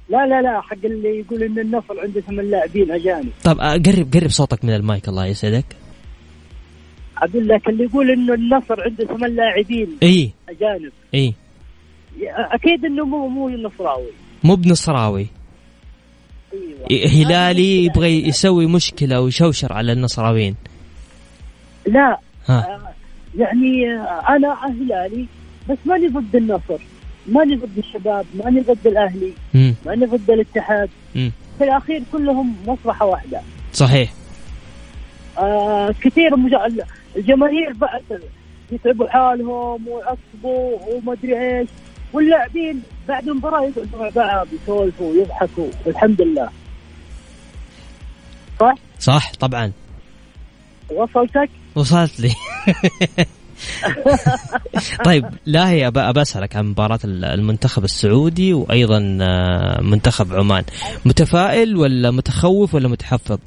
لا 0.08 0.26
لا 0.26 0.42
لا 0.42 0.60
حق 0.60 0.84
اللي 0.84 1.20
يقول 1.20 1.42
إن 1.42 1.58
النصر 1.58 2.00
عنده 2.00 2.20
ثمان 2.20 2.50
لاعبين 2.50 2.90
أجانب. 2.90 3.30
طب 3.44 3.60
آه، 3.60 3.72
قرب 3.72 4.14
قرب 4.14 4.28
صوتك 4.30 4.64
من 4.64 4.74
المايك 4.74 5.08
الله 5.08 5.26
يسعدك. 5.26 5.64
أقول 7.18 7.48
لك 7.48 7.68
اللي 7.68 7.84
يقول 7.84 8.10
انه 8.10 8.34
النصر 8.34 8.82
عنده 8.82 9.04
ثمان 9.04 9.36
لاعبين 9.36 9.98
إي. 10.02 10.30
أجانب. 10.48 10.92
إي. 11.14 11.34
أكيد 12.28 12.84
إنه 12.84 13.04
مو 13.04 13.28
مو 13.28 13.48
نصراوي 13.48 14.10
مو 14.44 14.54
بنصراوي. 14.56 15.26
أيوه. 16.90 17.08
هلالي 17.10 17.84
يبغى 17.84 18.28
يسوي 18.28 18.66
مشكلة 18.66 19.20
ويشوشر 19.20 19.72
على 19.72 19.92
النصراويين. 19.92 20.54
لا 21.86 22.18
ها. 22.46 22.58
آه، 22.74 22.80
يعني 23.38 23.92
آه، 23.92 24.36
أنا 24.36 24.56
هلالي 24.66 25.26
بس 25.68 25.78
ماني 25.86 26.08
ضد 26.08 26.36
النصر. 26.36 26.78
ماني 27.26 27.56
ضد 27.56 27.78
الشباب 27.78 28.26
ماني 28.44 28.60
ضد 28.60 28.86
الأهلي 28.86 29.32
مم. 29.54 29.74
ماني 29.86 30.06
ضد 30.06 30.30
الاتحاد. 30.30 30.88
مم. 31.14 31.32
في 31.58 31.64
الأخير 31.64 32.02
كلهم 32.12 32.56
مصلحة 32.66 33.06
واحدة. 33.06 33.40
صحيح. 33.72 34.12
آه 35.38 35.94
كثير 36.02 36.36
مج- 36.36 36.82
الجماهير 37.16 37.72
بعد 37.72 38.22
يتعبوا 38.72 39.08
حالهم 39.08 39.88
ويعصبوا 39.88 40.78
وما 40.94 41.12
أدري 41.12 41.58
إيش. 41.58 41.68
واللاعبين 42.12 42.82
بعد 43.08 43.28
المباراة 43.28 43.62
يقعدوا 43.62 43.98
مع 44.00 44.08
بعض 44.08 44.46
يسولفوا 44.62 45.10
ويضحكوا 45.12 45.68
والحمد 45.86 46.22
لله. 46.22 46.48
صح؟ 48.60 48.74
صح 48.98 49.32
طبعا. 49.40 49.72
وصلتك؟ 50.90 51.50
وصلت 51.74 52.20
لي. 52.20 52.32
طيب 55.04 55.24
لا 55.46 55.70
هي 55.70 55.86
أبى 55.86 56.22
أسألك 56.22 56.56
عن 56.56 56.66
مباراة 56.66 56.98
المنتخب 57.04 57.84
السعودي 57.84 58.52
وأيضا 58.52 59.18
آه، 59.20 59.80
منتخب 59.80 60.34
عمان. 60.34 60.64
متفائل 61.04 61.76
ولا 61.76 62.10
متخوف 62.10 62.74
ولا 62.74 62.88
متحفظ؟ 62.88 63.38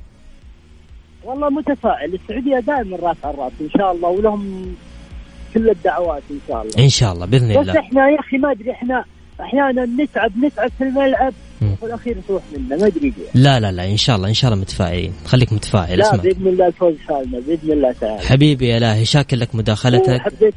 والله 1.23 1.49
متفائل. 1.49 2.13
السعودية 2.13 2.59
دائما 2.59 2.97
راس 2.97 3.17
على 3.23 3.33
الرأس 3.33 3.51
إن 3.61 3.69
شاء 3.77 3.91
الله 3.91 4.09
ولهم 4.09 4.75
كل 5.53 5.69
الدعوات 5.69 6.23
إن 6.31 6.39
شاء 6.47 6.61
الله. 6.61 6.83
إن 6.83 6.89
شاء 6.89 7.13
الله 7.13 7.25
بإذن 7.25 7.49
بس 7.49 7.57
الله. 7.57 7.79
إحنا 7.79 8.09
يا 8.09 8.19
أخي 8.19 8.37
ما 8.37 8.51
أدري 8.51 8.71
إحنا 8.71 9.05
أحيانا 9.41 9.85
نتعب 9.85 10.31
نتعب 10.45 10.71
في 10.77 10.83
الملعب. 10.83 11.33
وفي 11.61 11.85
الأخير 11.85 12.17
تروح 12.27 12.43
منا 12.57 12.77
ما 12.77 12.87
أدري 12.87 13.13
لا 13.35 13.59
لا 13.59 13.71
لا 13.71 13.85
إن 13.85 13.97
شاء 13.97 14.15
الله 14.15 14.27
إن 14.27 14.33
شاء 14.33 14.51
الله 14.51 14.61
متفائلين. 14.61 15.13
خليك 15.25 15.53
متفائل 15.53 15.99
لا 15.99 16.15
بإذن 16.15 16.47
الله 16.47 16.67
الفوز 16.67 16.95
حالنا 17.07 17.39
بإذن 17.39 17.71
الله 17.71 17.91
تعالى. 17.91 18.21
حبيبي 18.21 18.67
يا 18.67 18.79
لاهي 18.79 19.05
شاكر 19.05 19.37
لك 19.37 19.55
مداخلتك. 19.55 20.21
حبيت 20.21 20.53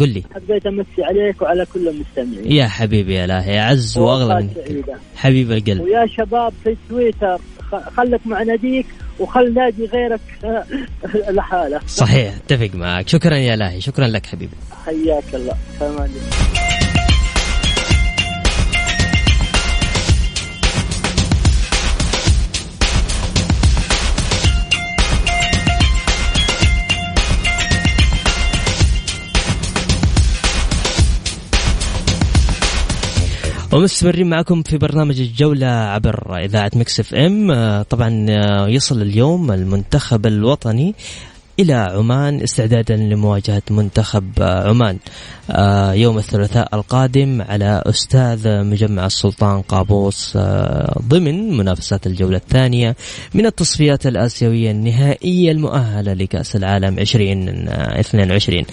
قل 0.00 0.08
لي. 0.08 0.22
حبيت 0.34 0.66
أمسي 0.66 1.02
عليك 1.02 1.42
وعلى 1.42 1.66
كل 1.74 1.88
المستمعين. 1.88 2.52
يا 2.52 2.68
حبيبي 2.68 3.14
يا 3.14 3.26
لاهي 3.26 3.60
اعز 3.60 3.98
وأغلى 3.98 4.34
منك. 4.42 4.84
حبيب 5.16 5.52
القلب. 5.52 5.80
ويا 5.80 6.06
شباب 6.06 6.52
في 6.64 6.76
تويتر. 6.88 7.40
خلك 7.96 8.20
مع 8.26 8.42
ناديك 8.42 8.86
وخل 9.18 9.54
نادي 9.54 9.86
غيرك 9.86 10.20
لحاله 11.30 11.80
صحيح 11.86 12.34
اتفق 12.36 12.70
معك. 12.74 13.08
شكرا 13.08 13.36
يا 13.36 13.56
لاهي. 13.56 13.80
شكرا 13.80 14.06
لك 14.06 14.26
حبيبي. 14.26 14.56
حياك 14.86 15.34
الله. 15.34 15.56
ومستمرين 33.72 34.30
معكم 34.30 34.62
في 34.62 34.78
برنامج 34.78 35.20
الجولة 35.20 35.66
عبر 35.66 36.44
إذاعة 36.44 36.70
Mix 36.74 37.00
FM. 37.00 37.50
آه، 37.50 37.82
طبعا 37.82 38.26
آه، 38.30 38.68
يصل 38.68 39.02
اليوم 39.02 39.52
المنتخب 39.52 40.26
الوطني. 40.26 40.94
إلى 41.60 41.72
عمان 41.72 42.42
استعدادا 42.42 42.96
لمواجهة 42.96 43.62
منتخب 43.70 44.24
آه، 44.40 44.68
عمان. 44.68 44.98
آه، 45.50 45.92
يوم 45.92 46.18
الثلاثاء 46.18 46.68
القادم 46.74 47.42
على 47.42 47.82
أستاذ 47.86 48.64
مجمع 48.64 49.06
السلطان 49.06 49.62
قابوس 49.62 50.32
آه، 50.36 51.00
ضمن 51.08 51.56
منافسات 51.56 52.06
الجولة 52.06 52.36
الثانية 52.36 52.96
من 53.34 53.46
التصفيات 53.46 54.06
الآسيوية 54.06 54.70
النهائية 54.70 55.52
المؤهلة 55.52 56.12
لكأس 56.12 56.56
العالم 56.56 56.98
2022 56.98 58.64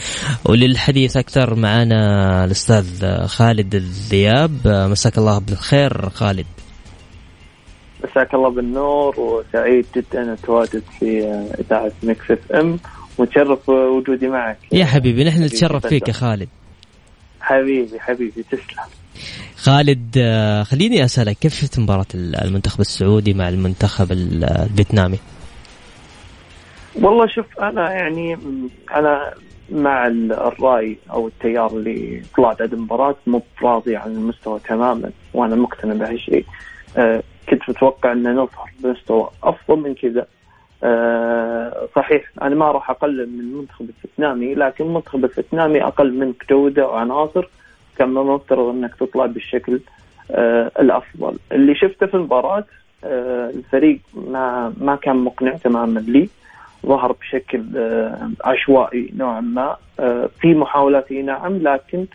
وللحديث 0.46 1.18
أكثر 1.18 1.56
معنا 1.56 2.46
الأستاذ 2.46 2.86
خالد 3.26 3.76
الذياب. 3.76 4.68
مساك 4.68 5.18
الله 5.18 5.39
بالخير 5.39 6.10
خالد. 6.10 6.46
مساك 8.04 8.34
الله 8.34 8.50
بالنور 8.50 9.20
وسعيد 9.20 9.86
جدا 9.96 10.34
التواجد 10.34 10.84
في 11.00 11.22
إذاعة 11.60 11.92
Mix 12.04 12.32
FM 12.32 12.80
متشرف 13.20 13.70
وجودي 13.70 14.28
معك. 14.28 14.58
يا 14.72 14.86
حبيبي 14.86 15.24
نحن 15.24 15.44
نتشرف 15.44 15.88
فيك 15.88 16.08
يا. 16.08 16.14
خالد. 16.14 16.50
حبيبي 17.42 18.00
حبيبي 18.00 18.44
تسلم. 18.44 18.84
خالد 19.56 20.16
آه، 20.18 20.64
خليني 20.64 21.06
أسألك 21.06 21.38
كيف 21.38 21.54
شفت 21.54 21.80
مباراة 21.80 22.06
المنتخب 22.16 22.80
السعودي 22.80 23.34
مع 23.34 23.50
المنتخب 23.50 24.12
ال- 24.12 24.44
الفيتنامي؟ 24.44 25.20
والله 26.96 27.28
شوف 27.28 27.46
أنا 27.60 27.92
يعني 27.92 28.38
أنا 28.96 29.34
مع 29.72 30.08
ال- 30.08 30.34
الرأي 30.34 30.98
أو 31.12 31.28
التيار 31.28 31.68
اللي 31.72 32.22
طلعت 32.38 32.62
عند 32.62 32.74
المباراة 32.74 33.16
مو 33.28 33.44
براضي 33.62 33.96
عن 33.96 34.12
المستوى 34.12 34.60
تماما 34.60 35.12
وأنا 35.34 35.56
مقتنع 35.56 35.94
بهالشيء. 35.94 36.46
أه 36.98 37.24
كنت 37.50 37.70
متوقع 37.70 38.12
أن 38.12 38.36
نظهر 38.36 38.70
بمستوى 38.80 39.30
أفضل 39.44 39.80
من 39.80 39.94
كذا. 39.96 40.28
أه 40.84 41.88
صحيح 41.96 42.32
أنا 42.42 42.56
ما 42.56 42.72
راح 42.72 42.90
اقلل 42.90 43.30
من 43.30 43.40
المنتخب 43.40 43.90
الفيتنامي 43.90 44.56
لكن 44.56 44.86
المنتخب 44.86 45.26
الفيتنامي 45.26 45.84
أقل 45.84 46.14
منك 46.14 46.46
جوده 46.50 46.88
وعناصر 46.88 47.50
كان 47.98 48.10
من 48.10 48.18
المفترض 48.18 48.70
أنك 48.70 48.96
تطلع 48.96 49.26
بالشكل 49.26 49.80
أه 50.32 50.72
الأفضل. 50.80 51.38
اللي 51.52 51.76
شفته 51.76 52.06
في 52.06 52.14
المباراة 52.14 52.64
أه 53.04 53.50
الفريق 53.50 54.00
ما 54.14 54.74
ما 54.78 54.96
كان 54.96 55.16
مقنع 55.16 55.54
تماما 55.54 56.00
لي 56.00 56.30
ظهر 56.86 57.12
بشكل 57.12 57.64
آه، 57.78 58.30
عشوائي 58.44 59.14
نوعا 59.18 59.42
ما 59.42 59.78
آه، 60.00 60.30
في 60.42 60.54
محاولات 60.54 61.12
نعم 61.12 61.58
لكن 61.58 62.06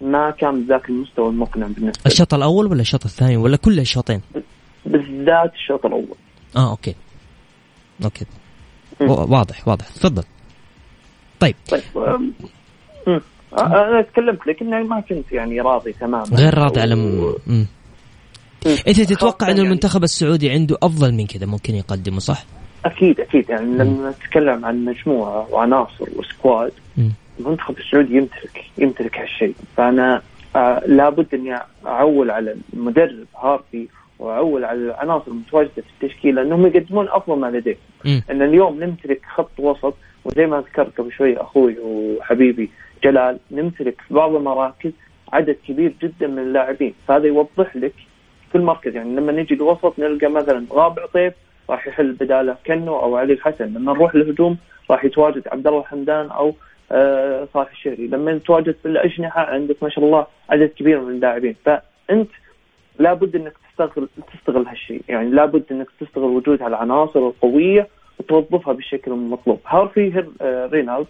ما 0.00 0.30
كان 0.30 0.64
بذاك 0.64 0.88
المستوى 0.88 1.28
المقنع 1.28 1.66
بالنسبة 1.66 2.02
الشوط 2.06 2.34
الأول 2.34 2.66
ولا 2.66 2.80
الشوط 2.80 3.04
الثاني 3.04 3.36
ولا 3.36 3.56
كل 3.56 3.80
الشوطين؟ 3.80 4.20
بالذات 4.86 5.52
الشوط 5.54 5.86
الأول. 5.86 6.16
okay. 6.56 6.94
okay. 8.04 8.24
مم. 9.00 9.10
و- 9.10 9.26
واضح 9.36 9.68
واضح. 9.68 9.88
تفضل. 9.88 10.22
طيب. 11.40 11.54
طيب. 11.70 11.82
آه، 13.06 13.66
أنا 13.66 14.02
تكلمت 14.02 14.46
لك 14.46 14.62
اني 14.62 14.82
ما 14.82 15.00
كنت 15.00 15.32
يعني 15.32 15.60
راضي 15.60 15.92
تماما. 15.92 16.24
غير 16.36 16.54
راضي 16.58 16.80
على 16.80 16.94
و- 16.94 17.38
م... 17.46 17.64
انت 18.66 19.00
تتوقع 19.00 19.46
ان 19.46 19.56
يعني 19.56 19.66
المنتخب 19.68 20.02
السعودي 20.02 20.50
عنده 20.50 20.76
أفضل 20.82 21.14
من 21.14 21.26
كذا 21.26 21.46
ممكن 21.46 21.74
يقدمه 21.74 22.18
صح؟ 22.18 22.44
أكيد 22.84 23.20
أكيد. 23.20 23.50
يعني 23.50 23.64
لما 23.64 24.10
نتكلم 24.10 24.64
عن 24.64 24.84
مجموعة 24.84 25.46
وعناصر 25.50 26.06
وسكواد. 26.16 26.72
المنتخب 27.40 27.78
السعودي 27.78 28.16
يمتلك 28.16 28.64
يمتلك 28.78 29.18
هالشيء. 29.18 29.54
فأنا 29.76 30.22
آه 30.56 30.82
لابد 30.86 31.34
إني 31.34 31.58
أعول 31.86 32.30
على 32.30 32.56
المدرب 32.74 33.26
هارفي 33.42 33.88
واعول 34.22 34.64
على 34.64 34.78
العناصر 34.78 35.30
المتواجدة 35.30 35.72
في 35.74 36.04
التشكيلة 36.04 36.42
إنهم 36.42 36.66
يقدمون 36.66 37.08
أفضل 37.08 37.38
ما 37.38 37.46
لديهم. 37.46 37.76
إن 38.30 38.42
اليوم 38.42 38.84
نمتلك 38.84 39.20
خط 39.34 39.50
وسط 39.58 39.94
وزي 40.24 40.46
ما 40.46 40.60
ذكرت 40.60 41.00
قبل 41.00 41.12
شوي 41.12 41.36
أخوي 41.36 41.76
وحبيبي 41.78 42.70
جلال 43.04 43.38
نمتلك 43.50 44.00
في 44.08 44.14
بعض 44.14 44.34
المراكز 44.34 44.92
عدد 45.32 45.56
كبير 45.68 45.92
جدا 46.02 46.26
من 46.26 46.38
اللاعبين. 46.38 46.94
فهذا 47.08 47.26
يوضح 47.26 47.76
لك 47.76 47.94
كل 48.52 48.60
مركز. 48.60 48.96
يعني 48.96 49.16
لما 49.16 49.32
نجي 49.32 49.54
الوسط 49.54 49.98
نلقى 49.98 50.28
مثلا 50.28 50.66
غاب 50.72 50.98
عطيف 51.00 51.34
راح 51.70 51.86
يحل 51.86 52.12
بدالة 52.12 52.56
كنو 52.66 52.96
أو 52.96 53.16
علي 53.16 53.32
الحسن. 53.32 53.64
لما 53.64 53.92
نروح 53.92 54.14
الهجوم 54.14 54.56
راح 54.90 55.04
يتواجد 55.04 55.48
عبد 55.48 55.66
الله 55.66 55.80
الحمدان 55.80 56.30
أو 56.30 56.54
آه 56.92 57.48
صالح 57.54 57.70
الشهري. 57.70 58.06
لما 58.06 58.32
نتواجد 58.32 58.74
في 58.82 58.88
الأجنحة 58.88 59.40
عندك 59.40 59.76
ما 59.82 59.88
شاء 59.88 60.04
الله 60.04 60.26
عدد 60.50 60.68
كبير 60.68 61.00
من 61.00 61.10
اللاعبين. 61.14 61.56
فأنت 61.64 62.30
لابد 62.98 63.36
إنك 63.36 63.52
تستغل 63.86 64.08
تستغل 64.32 64.66
هالشيء. 64.66 65.02
يعني 65.08 65.30
لابد 65.30 65.64
إنك 65.70 65.86
تستغل 66.00 66.24
وجود 66.24 66.62
هالعناصر 66.62 67.18
القوية 67.18 67.88
وتوظفها 68.18 68.72
بالشكل 68.72 69.12
المطلوب 69.12 69.60
هارفي 69.66 70.24
آه، 70.40 70.66
رينالد 70.66 71.06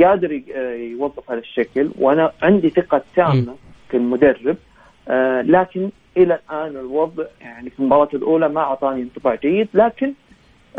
قادر 0.00 0.42
آه، 0.56 0.74
يوظف 0.74 1.30
هذا 1.30 1.40
الشكل؟ 1.40 1.90
وأنا 1.98 2.32
عندي 2.42 2.70
ثقة 2.70 3.02
تامة 3.16 3.54
في 3.90 3.96
المدرب 3.96 4.56
آه، 5.08 5.42
لكن 5.42 5.90
إلى 6.16 6.38
الآن 6.50 6.76
الوضع 6.76 7.24
يعني 7.40 7.70
في 7.70 7.80
المباراة 7.80 8.08
الأولى 8.14 8.48
ما 8.48 8.60
أعطاني 8.60 9.02
انطباع 9.02 9.34
جيد 9.34 9.68
لكن 9.74 10.12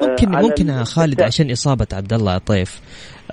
ممكن 0.02 0.32
ممكن 0.32 0.84
خالد 0.84 1.22
عشان 1.22 1.52
إصابة 1.52 1.88
عبد 1.94 2.14
الله 2.14 2.32
عطيف 2.32 2.82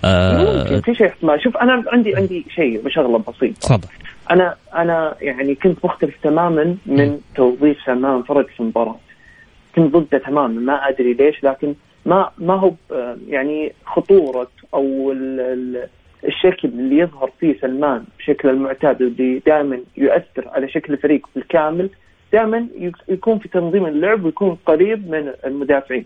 آه 0.05 0.59
ممكن 0.59 0.81
في 0.81 0.95
شيء 0.95 1.07
احتمال. 1.07 1.43
شوف 1.43 1.57
أنا 1.57 1.85
عندي 1.93 2.17
عندي 2.17 2.47
شيء 2.55 2.83
بشغلة 2.83 3.19
بسيطة. 3.19 3.61
تفضل. 3.61 3.89
أنا 4.31 4.57
أنا 4.75 5.17
يعني 5.21 5.55
كنت 5.55 5.85
مختلف 5.85 6.15
تماما 6.23 6.77
من 6.87 7.21
توظيف 7.35 7.79
سلمان 7.87 8.23
فرج 8.23 8.47
في 8.47 8.61
المباراة. 8.61 8.97
كنت 9.77 9.97
ضده 9.97 10.19
تماما 10.19 10.61
ما 10.61 10.89
أدري 10.89 11.13
ليش 11.15 11.45
لكن 11.45 11.75
ما 12.07 12.31
ما 12.39 12.55
هو 12.55 12.73
يعني 13.29 13.73
خطورة 13.85 14.49
أو 14.75 15.13
ال- 15.13 15.41
ال- 15.41 15.89
الشكل 16.27 16.69
اللي 16.69 16.99
يظهر 16.99 17.31
فيه 17.41 17.57
سلمان 17.61 18.05
بشكل 18.19 18.49
المعتاد 18.49 19.03
اللي 19.03 19.39
دائما 19.47 19.81
يؤثر 19.97 20.49
على 20.49 20.69
شكل 20.69 20.93
الفريق 20.93 21.27
بالكامل 21.35 21.91
دائما 22.33 22.67
يكون 23.09 23.39
في 23.39 23.49
تنظيم 23.49 23.87
اللعب 23.87 24.25
ويكون 24.25 24.59
قريب 24.67 25.11
من 25.11 25.33
المدافعين. 25.47 26.05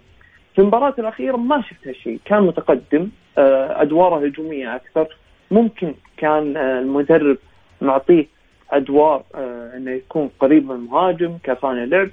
في 0.55 0.61
المباراة 0.61 0.95
الأخيرة 0.99 1.37
ما 1.37 1.63
شفت 1.63 1.89
هالشيء، 1.89 2.19
كان 2.25 2.43
متقدم 2.43 3.09
آه، 3.39 3.83
أدواره 3.83 4.25
هجومية 4.27 4.77
أكثر، 4.77 5.17
ممكن 5.51 5.95
كان 6.17 6.57
آه، 6.57 6.81
المدرب 6.81 7.37
معطيه 7.83 8.27
أدوار 8.71 9.23
آه، 9.35 9.77
أنه 9.77 9.91
يكون 9.91 10.31
قريب 10.41 10.65
من 10.65 10.75
المهاجم 10.75 11.39
كصانع 11.43 11.85
لعب 11.85 12.09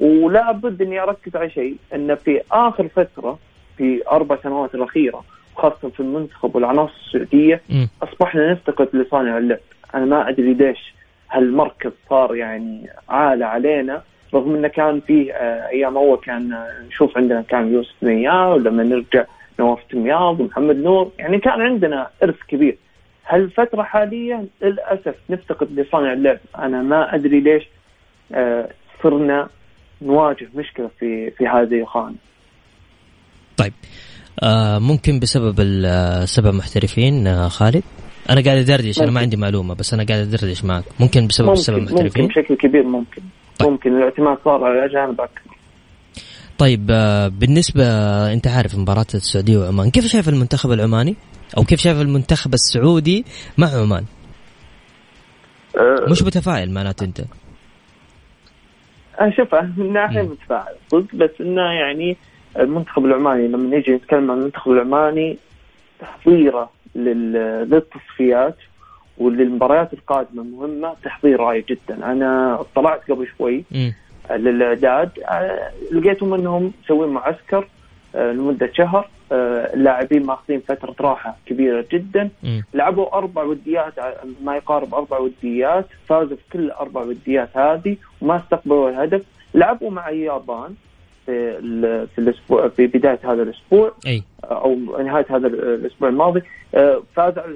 ولا 0.00 0.52
بد 0.52 0.82
إني 0.82 1.02
أركز 1.02 1.36
على 1.36 1.50
شيء 1.50 1.76
إن 1.94 2.14
في 2.14 2.40
آخر 2.52 2.88
فترة 2.88 3.38
في 3.76 4.02
أربع 4.10 4.36
سنوات 4.42 4.74
الأخيرة 4.74 5.24
خاصة 5.56 5.88
في 5.88 6.00
المنتخب 6.00 6.56
والعناصر 6.56 6.92
السعودية 7.06 7.60
أصبحنا 8.02 8.52
نفتقد 8.52 8.88
لصانع 8.92 9.38
اللعب، 9.38 9.58
أنا 9.94 10.04
ما 10.04 10.28
أدري 10.28 10.54
ليش 10.54 10.94
هالمركز 11.30 11.90
صار 12.10 12.34
يعني 12.34 12.90
عالة 13.08 13.46
علينا 13.46 14.02
رغم 14.34 14.54
إنه 14.54 14.68
كان 14.68 15.00
فيه 15.00 15.32
آه، 15.32 15.68
أيام 15.68 15.96
أول 15.96 16.18
كان 16.18 16.64
نشوف 16.88 17.16
عندنا 17.16 17.42
كان 17.42 17.72
يوسف 17.74 17.94
مياه 18.02 18.54
ولما 18.54 18.82
نرجع 18.82 19.24
نواف 19.60 19.78
تمياض 19.90 20.40
ومحمد 20.40 20.76
نور. 20.76 21.10
يعني 21.18 21.38
كان 21.38 21.60
عندنا 21.60 22.10
إرث 22.22 22.36
كبير. 22.48 22.76
هالفترة 23.30 23.82
حاليا 23.82 24.46
للأسف 24.62 25.14
نفتقد 25.30 25.80
لصانع 25.80 26.12
اللعب 26.12 26.38
أنا 26.58 26.82
ما 26.82 27.14
أدري 27.14 27.40
ليش 27.40 27.64
آه، 28.32 28.68
صرنا 29.02 29.48
نواجه 30.02 30.48
مشكلة 30.54 30.90
في 30.98 31.30
في 31.30 31.46
هذه 31.46 31.80
الخانة. 31.80 32.14
طيب 33.56 33.72
آه 34.42 34.78
ممكن 34.78 35.18
بسبب 35.20 35.60
السبع 35.60 36.50
محترفين 36.50 37.26
آه 37.26 37.48
خالد؟ 37.48 37.82
أنا 38.30 38.40
قاعد 38.40 38.56
أدردش 38.56 39.02
أنا 39.02 39.10
ما 39.10 39.20
عندي 39.20 39.36
معلومة 39.36 39.74
بس 39.74 39.94
أنا 39.94 40.04
قاعد 40.04 40.20
أدردش 40.20 40.64
معك 40.64 40.84
ممكن 41.00 41.26
بسبب 41.26 41.46
ممكن 41.46 41.60
السبع 41.60 41.78
محترفين؟ 41.78 42.22
ممكن 42.22 42.40
بشكل 42.40 42.54
كبير 42.56 42.82
ممكن 42.82 43.22
طيب. 43.58 43.70
ممكن 43.70 43.96
الاعتماد 43.96 44.38
صار 44.44 44.64
على 44.64 44.78
الاجانب 44.78 45.20
أكثر. 45.20 45.50
طيب 46.60 46.86
آه 46.90 47.28
بالنسبة 47.28 47.84
انت 48.32 48.46
عارف 48.46 48.78
مباراة 48.78 49.06
السعودية 49.14 49.58
وعمان 49.58 49.90
كيف 49.90 50.04
شايف 50.06 50.28
المنتخب 50.28 50.72
العماني؟ 50.72 51.16
أو 51.58 51.64
كيف 51.64 51.80
شايف 51.80 52.00
المنتخب 52.00 52.54
السعودي 52.54 53.24
مع 53.58 53.66
عمان؟ 53.66 54.04
أه 55.76 56.10
مش 56.10 56.22
متفائل 56.22 56.70
معناته؟ 56.70 57.24
أنا 59.20 59.36
شوف 59.36 59.54
من 59.54 59.92
ناحية 59.92 60.22
متفائل 60.22 60.76
صدق 60.88 61.14
بس 61.14 61.30
إنه 61.40 61.62
يعني 61.62 62.16
المنتخب 62.58 63.04
العماني 63.04 63.48
لما 63.48 63.76
نيجي 63.76 63.92
نتكلم 63.92 64.30
عن 64.30 64.38
المنتخب 64.38 64.70
العماني 64.70 65.38
تحضيره 66.00 66.70
للتصفيات 66.94 68.56
وللمباريات 69.18 69.92
القادمة 69.92 70.42
مهمة 70.42 70.94
تحضير 71.04 71.40
رائع 71.40 71.62
جدا 71.68 72.12
أنا 72.12 72.62
طلعت 72.74 73.10
قبل 73.10 73.26
شوي 73.38 73.64
للإعداد. 74.36 75.10
آه، 75.28 75.70
لقيتهم 75.92 76.34
إنهم 76.34 76.72
مسوين 76.84 77.08
معسكر 77.08 77.68
آه، 78.14 78.32
لمدة 78.32 78.70
شهر. 78.72 79.08
آه، 79.32 79.74
اللاعبين 79.74 80.26
ماخذين 80.26 80.60
فترة 80.60 80.94
راحة 81.00 81.36
كبيرة 81.46 81.84
جدا. 81.92 82.30
م. 82.42 82.60
لعبوا 82.74 83.14
أربع 83.14 83.42
وديات 83.42 83.94
ما 84.42 84.56
يقارب 84.56 84.94
أربع 84.94 85.18
وديات. 85.18 85.86
فازوا 86.08 86.36
في 86.36 86.42
كل 86.52 86.58
الأربع 86.58 87.00
وديات 87.00 87.56
هذه 87.56 87.96
وما 88.20 88.36
استقبلوا 88.36 88.90
الهدف. 88.90 89.22
لعبوا 89.54 89.90
مع 89.90 90.08
اليابان. 90.08 90.74
في 91.30 92.06
في 92.14 92.18
الأسبوع 92.18 92.68
في 92.68 92.86
بداية 92.86 93.18
هذا 93.24 93.42
الأسبوع 93.42 93.92
أي. 94.06 94.22
أو 94.44 94.76
نهاية 95.02 95.26
هذا 95.30 95.46
الأسبوع 95.46 96.08
الماضي. 96.08 96.42
آه، 96.74 97.02
فاز 97.16 97.38
على 97.38 97.54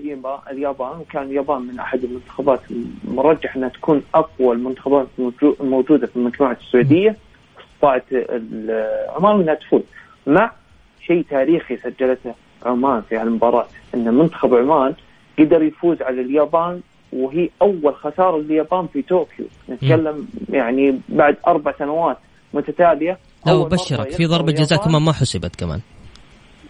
اليابان 0.50 0.98
وكان 1.00 1.22
اليابان 1.22 1.62
من 1.62 1.78
أحد 1.78 2.04
المنتخبات 2.04 2.60
المرجح 3.08 3.56
أنها 3.56 3.68
تكون 3.68 4.02
أقوى 4.14 4.54
المنتخبات 4.54 5.06
الموجوده 5.60 6.06
في 6.06 6.16
المجموعة 6.16 6.56
السعوديه 6.60 7.16
استطاعت 7.60 8.04
عمان 9.16 9.40
إنها 9.40 9.54
تفوز. 9.54 9.82
مع 10.26 10.52
شيء 11.06 11.24
تاريخي 11.30 11.76
سجلته 11.76 12.34
عمان 12.66 13.02
في 13.08 13.16
هالمباراة 13.16 13.66
أن 13.94 14.14
منتخب 14.14 14.54
عمان 14.54 14.94
قدر 15.38 15.62
يفوز 15.62 16.02
على 16.02 16.20
اليابان 16.20 16.80
وهي 17.12 17.48
أول 17.62 17.94
خسارة 17.94 18.38
لليابان 18.38 18.86
في 18.86 19.02
طوكيو. 19.02 19.46
نتكلم 19.70 20.28
يعني 20.50 21.00
بعد 21.08 21.36
أربع 21.46 21.72
سنوات 21.78 22.16
متتالية 22.54 23.18
لا 23.46 23.52
وبشرك 23.52 24.10
في 24.10 24.26
ضربة 24.26 24.52
جزاء 24.52 24.78
كمان 24.78 25.02
ما 25.02 25.12
حسبت 25.12 25.56
كمان. 25.56 25.80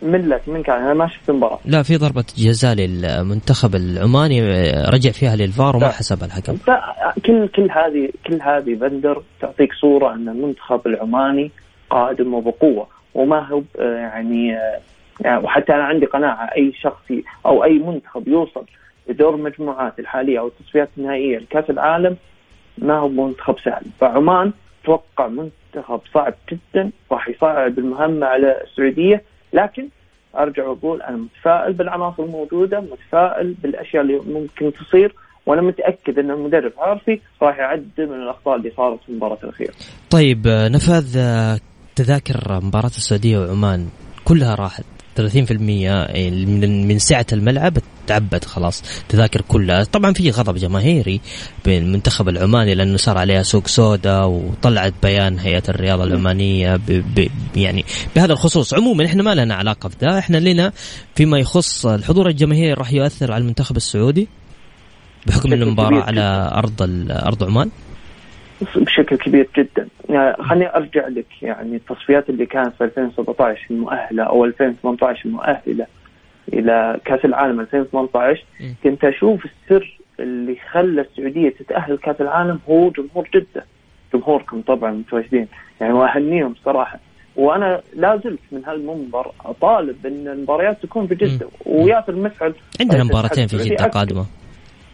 من 0.02 0.28
لك 0.28 0.48
من 0.48 0.62
كان 0.62 0.82
أنا 0.82 0.94
ما 0.94 1.08
شفت 1.08 1.30
المباراه 1.30 1.58
لا 1.64 1.82
في 1.82 1.96
ضربة 1.96 2.24
جزاء 2.36 2.74
للمنتخب 2.74 3.74
العماني 3.74 4.40
رجع 4.70 5.10
فيها 5.10 5.36
للفار 5.36 5.76
وما 5.76 5.88
حسبها 5.88 6.26
الحكم. 6.26 6.56
كل 7.26 7.48
كل 7.48 7.70
هذه 7.70 8.10
كل 8.26 8.42
هذه 8.42 8.74
بندر 8.74 9.22
تعطيك 9.40 9.72
صورة 9.72 10.14
أن 10.14 10.28
المنتخب 10.28 10.86
العماني 10.86 11.50
قادم 11.90 12.34
وبقوة 12.34 12.86
وما 13.14 13.40
هو 13.40 13.62
آه، 13.78 13.96
يعني 13.96 14.56
آه، 14.56 14.80
يعني 15.20 15.44
وحتى 15.44 15.72
أنا 15.72 15.84
عندي 15.84 16.06
قناعة 16.06 16.44
أي 16.56 16.72
شخص 16.82 17.04
أو 17.46 17.64
أي 17.64 17.78
منتخب 17.78 18.28
يوصل 18.28 18.64
لدور 19.08 19.34
المجموعات 19.34 19.98
الحالية 19.98 20.38
أو 20.38 20.46
التصفيات 20.46 20.88
النهائية 20.98 21.38
لكأس 21.38 21.70
العالم 21.70 22.16
ما 22.78 22.98
هو 22.98 23.08
منتخب 23.08 23.54
سهل. 23.64 23.82
فعمان 24.00 24.52
توقع 24.84 25.28
منتخب 25.28 26.00
صعب 26.14 26.34
جدا 26.52 26.90
راح 27.12 27.28
يصعب 27.28 27.78
المهمة 27.78 28.26
على 28.26 28.62
السعودية 28.62 29.22
لكن 29.52 29.88
أرجع 30.36 30.66
وأقول 30.66 31.02
أنا 31.02 31.16
متفائل 31.16 31.72
بالعناصر 31.72 32.22
الموجودة 32.22 32.80
متفائل 32.80 33.54
بالأشياء 33.62 34.02
اللي 34.02 34.20
ممكن 34.26 34.72
تصير 34.72 35.14
وأنا 35.46 35.62
متأكد 35.62 36.18
أن 36.18 36.30
المدرب 36.30 36.72
عارفي 36.78 37.20
راح 37.42 37.58
يعدل 37.58 38.06
من 38.08 38.22
الأخطاء 38.22 38.56
اللي 38.56 38.72
صارت 38.76 39.02
في 39.02 39.08
المباراة 39.08 39.38
الأخيرة. 39.44 39.72
طيب 40.10 40.46
آه، 40.46 40.68
نفاذ 40.68 41.18
تذاكر 41.96 42.60
مباراة 42.62 42.86
السعودية 42.86 43.38
وعمان 43.38 43.86
كلها 44.24 44.54
راحت 44.54 44.93
30% 45.16 45.52
من 45.52 46.88
من 46.88 46.98
سعة 46.98 47.26
الملعب 47.32 47.78
تعبت 48.06 48.44
خلاص. 48.44 48.82
تذاكر 49.08 49.40
كلها. 49.48 49.84
طبعا 49.84 50.12
في 50.12 50.30
غضب 50.30 50.54
جماهيري 50.56 51.20
بين 51.64 51.82
المنتخب 51.82 52.28
العماني 52.28 52.74
لأنه 52.74 52.96
صار 52.96 53.18
عليها 53.18 53.42
سوق 53.42 53.66
سودا 53.66 54.22
وطلعت 54.22 54.94
بيان 55.02 55.38
هيئة 55.38 55.62
الرياضة 55.68 56.04
العمانية 56.04 56.76
ب 56.76 57.02
ب 57.16 57.28
يعني 57.56 57.84
بهذا 58.16 58.32
الخصوص. 58.32 58.74
عموما 58.74 59.04
إحنا 59.06 59.22
ما 59.22 59.34
لنا 59.34 59.54
علاقة 59.54 59.88
في 59.88 59.96
ده. 60.00 60.18
إحنا 60.18 60.36
لنا 60.36 60.72
فيما 61.14 61.38
يخص 61.38 61.86
الحضور 61.86 62.28
الجماهيري 62.28 62.72
راح 62.72 62.92
يؤثر 62.92 63.32
على 63.32 63.42
المنتخب 63.42 63.76
السعودي 63.76 64.28
بحكم 65.26 65.52
المباراه 65.52 66.02
على 66.02 66.50
أرض 66.54 66.82
أرض 67.10 67.44
عمان. 67.44 67.70
بشكل 68.76 69.16
كبير 69.16 69.48
جدا. 69.56 69.88
يعني 70.08 70.42
خليني 70.42 70.76
أرجع 70.76 71.08
لك 71.08 71.26
يعني 71.42 71.76
التصفيات 71.76 72.30
اللي 72.30 72.46
كانت 72.46 72.74
في 72.78 72.84
2017 72.84 73.66
المؤهله 73.70 74.22
أو 74.22 74.44
2018 74.44 75.26
المؤهله 75.26 75.86
إلى 76.52 77.00
كأس 77.04 77.24
العالم 77.24 77.60
2018 77.60 78.44
كنت 78.84 79.04
أشوف 79.04 79.44
السر 79.44 79.98
اللي 80.20 80.56
خلى 80.70 81.00
السعودية 81.00 81.50
تتأهل 81.50 81.96
كأس 81.98 82.20
العالم 82.20 82.60
هو 82.68 82.90
جمهور 82.90 83.28
جده 83.34 83.64
جمهوركم 84.14 84.60
طبعا 84.60 84.90
متواجدين. 84.92 85.46
يعني 85.80 85.92
واهنيهم 85.92 86.54
صراحة. 86.64 86.98
وأنا 87.36 87.80
لا 87.96 88.20
زلت 88.24 88.40
من 88.52 88.64
هالمنبر 88.64 89.32
أطالب 89.44 90.06
إن 90.06 90.28
المباريات 90.28 90.82
تكون 90.82 91.06
في 91.06 91.14
جدة. 91.14 91.48
وياسر 91.66 92.14
مسعد 92.16 92.54
عندنا 92.80 93.04
مباراتين 93.04 93.46
في 93.46 93.56
جدة 93.56 93.84
قادمة. 93.84 94.26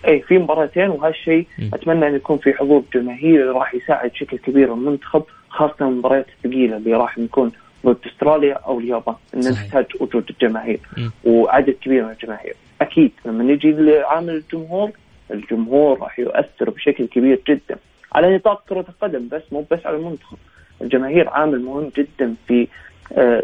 اي 0.07 0.21
في 0.21 0.39
مباراتين 0.39 0.89
وهالشيء 0.89 1.47
أتمنى 1.75 2.07
أن 2.09 2.15
يكون 2.15 2.39
في 2.39 2.53
حضور 2.55 2.83
جماهيري 2.95 3.43
راح 3.43 3.75
يساعد 3.75 4.11
بشكل 4.11 4.39
كبير 4.39 4.73
المنتخب 4.75 5.23
خاصة 5.49 5.75
المباريات 5.89 6.27
الثقيلة 6.29 6.77
اللي 6.77 6.95
راح 6.95 7.19
نكون 7.19 7.53
ضد 7.87 7.97
أستراليا 8.07 8.55
أو 8.55 8.81
اليابان. 8.81 9.15
ان 9.35 9.41
نحتاج 9.41 9.87
وجود 10.01 10.25
الجماهير 10.31 10.81
وعدد 11.25 11.71
كبير 11.71 12.05
من 12.05 12.11
الجماهير. 12.11 12.55
أكيد 12.81 13.13
لما 13.25 13.45
نجي 13.45 13.73
لعامل 13.73 14.35
الجمهور 14.35 14.91
الجمهور 15.31 15.99
راح 16.01 16.19
يؤثر 16.19 16.71
بشكل 16.71 17.07
كبير 17.07 17.41
جدا 17.49 17.77
على 18.13 18.37
نطاق 18.37 18.63
كرة 18.69 18.85
القدم 18.89 19.29
بس 19.33 19.43
مو 19.53 19.65
بس 19.71 19.87
على 19.87 19.97
المنتخب. 19.97 20.37
الجماهير 20.83 21.29
عامل 21.29 21.61
مهم 21.63 21.91
جدا 21.97 22.35
في 22.49 22.67
آه 23.13 23.43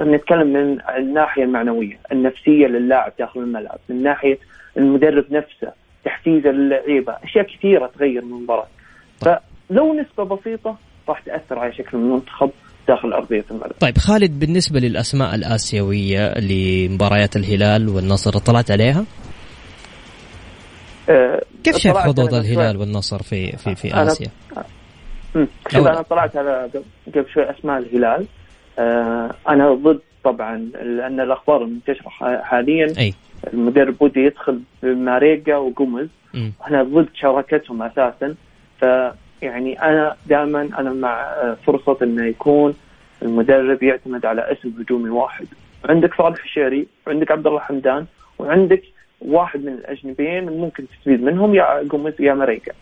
نتكلم 0.00 0.46
من 0.46 0.78
الناحية 0.96 1.42
المعنوية 1.44 1.98
النفسية 2.12 2.66
للاعب 2.66 3.12
داخل 3.18 3.40
الملعب 3.40 3.78
من 3.88 4.02
ناحية 4.02 4.38
المدرب 4.76 5.24
نفسه. 5.30 5.72
تحفيزا 6.06 6.50
للعيبه 6.50 7.16
أشياء 7.24 7.44
كثيرة 7.44 7.90
تغير 7.98 8.24
من 8.24 8.32
المباراة 8.32 8.66
طيب. 9.20 9.38
فلو 9.70 9.94
نسبة 9.94 10.24
بسيطة 10.24 10.76
راح 11.08 11.20
تأثر 11.20 11.58
على 11.58 11.72
شكل 11.72 11.96
المنتخب 11.96 12.50
داخل 12.88 13.12
أرضية 13.12 13.44
الملعب. 13.50 13.72
طيب 13.80 13.98
خالد 13.98 14.40
بالنسبة 14.40 14.80
للأسماء 14.80 15.34
الآسيوية 15.34 16.34
لمباريات 16.38 17.36
الهلال 17.36 17.88
والنصر 17.88 18.36
اطلعت 18.36 18.70
عليها؟ 18.70 19.04
أه 21.10 21.42
كيف 21.64 21.76
شايف 21.76 21.96
حظوظ 21.96 22.34
الهلال 22.34 22.76
والنصر 22.76 23.22
في 23.22 23.56
في 23.56 23.74
في 23.74 23.94
آسيا؟ 23.94 24.30
شوف 25.68 25.86
أنا 25.86 26.02
طلعت 26.02 26.36
على 26.36 26.70
قبل 27.14 27.26
شوي 27.34 27.50
أسماء 27.50 27.78
الهلال 27.78 28.26
أه 28.78 29.34
أنا 29.48 29.74
ضد 29.74 30.00
طبعا 30.26 30.56
لأن 30.82 31.20
الأخبار 31.20 31.62
المنتشرة 31.62 32.08
حاليا 32.42 32.92
أي. 32.98 33.14
المدرب 33.54 33.94
ودي 34.00 34.20
يدخل 34.24 34.60
بماريجا 34.82 35.56
وقمز. 35.56 36.08
إحنا 36.62 36.82
ضد 36.82 37.08
شراكتهم 37.14 37.82
أساسا. 37.82 38.34
فيعني 38.80 39.82
أنا 39.82 40.16
دائما 40.26 40.68
أنا 40.78 40.92
مع 40.92 41.34
فرصة 41.66 41.96
إنه 42.02 42.24
يكون 42.24 42.74
المدرب 43.22 43.82
يعتمد 43.82 44.26
على 44.26 44.52
اسم 44.52 44.72
هجومي 44.80 45.10
واحد. 45.10 45.46
عندك 45.88 46.14
صالح 46.14 46.44
الشيري 46.44 46.86
وعندك 47.06 47.30
عبد 47.30 47.46
الله 47.46 47.60
حمدان 47.60 48.06
وعندك 48.38 48.82
واحد 49.20 49.64
من 49.64 49.72
الأجنبيين 49.72 50.44
ممكن 50.44 50.84
تستفيد 50.88 51.22
منهم 51.22 51.54
يا 51.54 51.88
قوميز 51.90 52.12
يا 52.20 52.34
ماريغا 52.34 52.72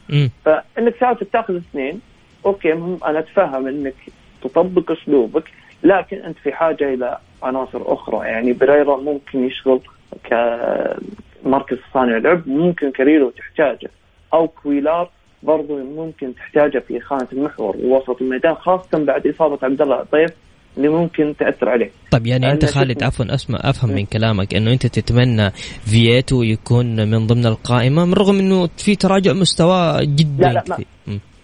فإنك 0.44 0.94
ساعات 1.00 1.24
تاخذ 1.24 1.56
اثنين 1.56 2.00
okay 2.46 2.72
أنا 2.72 3.18
أتفهم 3.18 3.66
إنك 3.66 3.94
تطبق 4.42 4.90
أسلوبك 4.90 5.44
لكن 5.82 6.16
أنت 6.16 6.38
في 6.38 6.52
حاجة 6.52 6.94
إلى 6.94 7.18
عناصر 7.44 7.80
أخرى. 7.82 8.26
يعني 8.28 8.52
بيريرا 8.52 8.96
ممكن 8.96 9.46
يشغل 9.46 9.80
كمركز 10.24 11.78
صانع 11.94 12.18
لعب 12.18 12.48
ممكن 12.48 12.90
كاريلو 12.90 13.30
تحتاجه. 13.30 13.90
أو 14.34 14.48
كويلار 14.48 15.10
برضو 15.42 15.78
ممكن 15.84 16.34
تحتاجه 16.34 16.78
في 16.78 17.00
خانة 17.00 17.28
المحور 17.32 17.76
ووسط 17.76 18.22
الميدان 18.22 18.54
خاصة 18.54 19.04
بعد 19.04 19.26
إصابة 19.26 19.58
عبد 19.62 19.82
الله 19.82 20.00
عطيف 20.00 20.30
اللي 20.76 20.88
ممكن 20.88 21.34
تأثر 21.38 21.68
عليه. 21.68 21.90
طيب 22.10 22.26
يعني 22.26 22.52
أنت 22.52 22.64
خالد 22.64 23.02
عفوا 23.02 23.34
أسمع 23.34 23.58
أفهم 23.62 23.90
من 23.90 24.06
كلامك 24.06 24.54
إنه 24.54 24.72
أنت 24.72 24.86
تتمنى 24.86 25.50
فييتو 25.84 26.42
يكون 26.42 27.10
من 27.10 27.26
ضمن 27.26 27.46
القائمة 27.46 28.04
من 28.04 28.12
رغم 28.14 28.38
إنه 28.38 28.68
في 28.76 28.96
تراجع 28.96 29.32
مستواه 29.32 30.00
جدا 30.02 30.48
لا 30.48 30.52
لا 30.52 30.78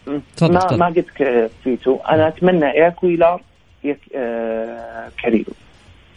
ما 0.07 0.49
ما, 0.49 0.77
ما 0.77 0.87
قلت 0.87 1.07
فييتو 1.65 1.97
أنا 1.97 2.29
أتمنى 2.29 2.67
يا 2.67 2.89
كويلار 2.89 3.43
يا 3.85 3.97
آه 4.15 5.09
كاريلو 5.23 5.53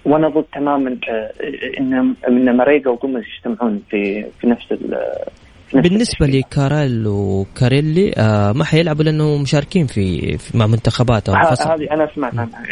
وأنا 0.05 0.29
ضد 0.29 0.45
تماما 0.53 0.97
ان 1.79 2.15
إن 2.27 2.57
ماريغا 2.57 2.89
وقوميز 2.91 3.23
يجتمعون 3.35 3.81
في 3.89 4.25
في 4.41 4.47
نفس 4.47 4.65
بالنسبة 5.73 6.25
لكويلار 6.25 7.07
وكاريلو 7.07 8.13
آه 8.17 8.51
ما 8.51 8.63
حيلعبوا 8.63 9.03
لأنه 9.03 9.37
مشاركين 9.37 9.87
في, 9.87 10.37
في 10.37 10.57
مع 10.57 10.67
منتخباتهم 10.67 11.35
هذه 11.35 11.87
أنا 11.91 12.09
سمعت 12.15 12.33
عنها 12.37 12.63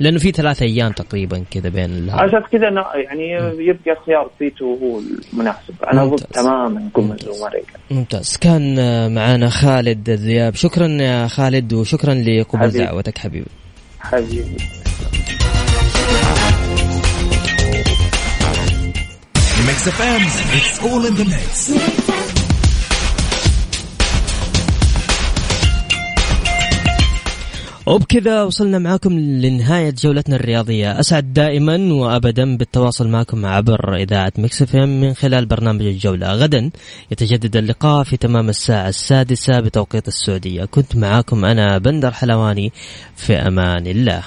لأنه 0.00 0.18
في 0.18 0.30
ثلاثة 0.30 0.66
أيام 0.66 0.92
تقريبا 0.92 1.44
كذا 1.50 1.68
بين 1.68 2.10
عشان 2.10 2.40
كذا 2.52 2.68
يعني 2.94 3.32
يبقى 3.58 3.96
خيار 4.06 4.30
فيتو 4.38 4.74
هو 4.74 5.00
المناسب. 5.32 5.74
أنا 5.92 6.04
ضد 6.04 6.18
تماما 6.18 6.88
قمز 6.94 7.28
وماريكا 7.28 7.72
ممتاز. 7.90 8.36
كان 8.36 8.74
معنا 9.14 9.48
خالد 9.48 10.10
ذياب 10.10 10.54
شكرا 10.54 10.86
يا 10.86 11.26
خالد 11.26 11.72
وشكرا 11.72 12.14
لقبول 12.14 12.70
دعوتك 12.70 13.18
حبيبي. 13.18 13.46
حبيبي. 14.00 14.56
Mix 19.70 19.86
FM, 19.98 20.22
it's 20.58 20.76
all 20.82 21.02
in 21.06 21.14
the 21.14 21.24
mix. 21.24 21.70
وبكذا 27.86 28.42
وصلنا 28.42 28.78
معاكم 28.78 29.18
لنهاية 29.18 29.90
جولتنا 29.90 30.36
الرياضية. 30.36 31.00
أسعد 31.00 31.32
دائما 31.32 31.92
وأبدا 31.92 32.56
بالتواصل 32.56 33.08
معكم 33.08 33.46
عبر 33.46 33.96
إذاعة 33.96 34.32
مكس 34.38 34.74
من 34.74 35.14
خلال 35.14 35.46
برنامج 35.46 35.82
الجولة. 35.82 36.32
غدا 36.32 36.70
يتجدد 37.10 37.56
اللقاء 37.56 38.04
في 38.04 38.16
تمام 38.16 38.48
الساعة 38.48 38.88
السادسة 38.88 39.60
بتوقيت 39.60 40.08
السعودية. 40.08 40.64
كنت 40.64 40.96
معاكم 40.96 41.44
أنا 41.44 41.78
بندر 41.78 42.10
حلواني 42.10 42.72
في 43.16 43.32
أمان 43.34 43.86
الله. 43.86 44.22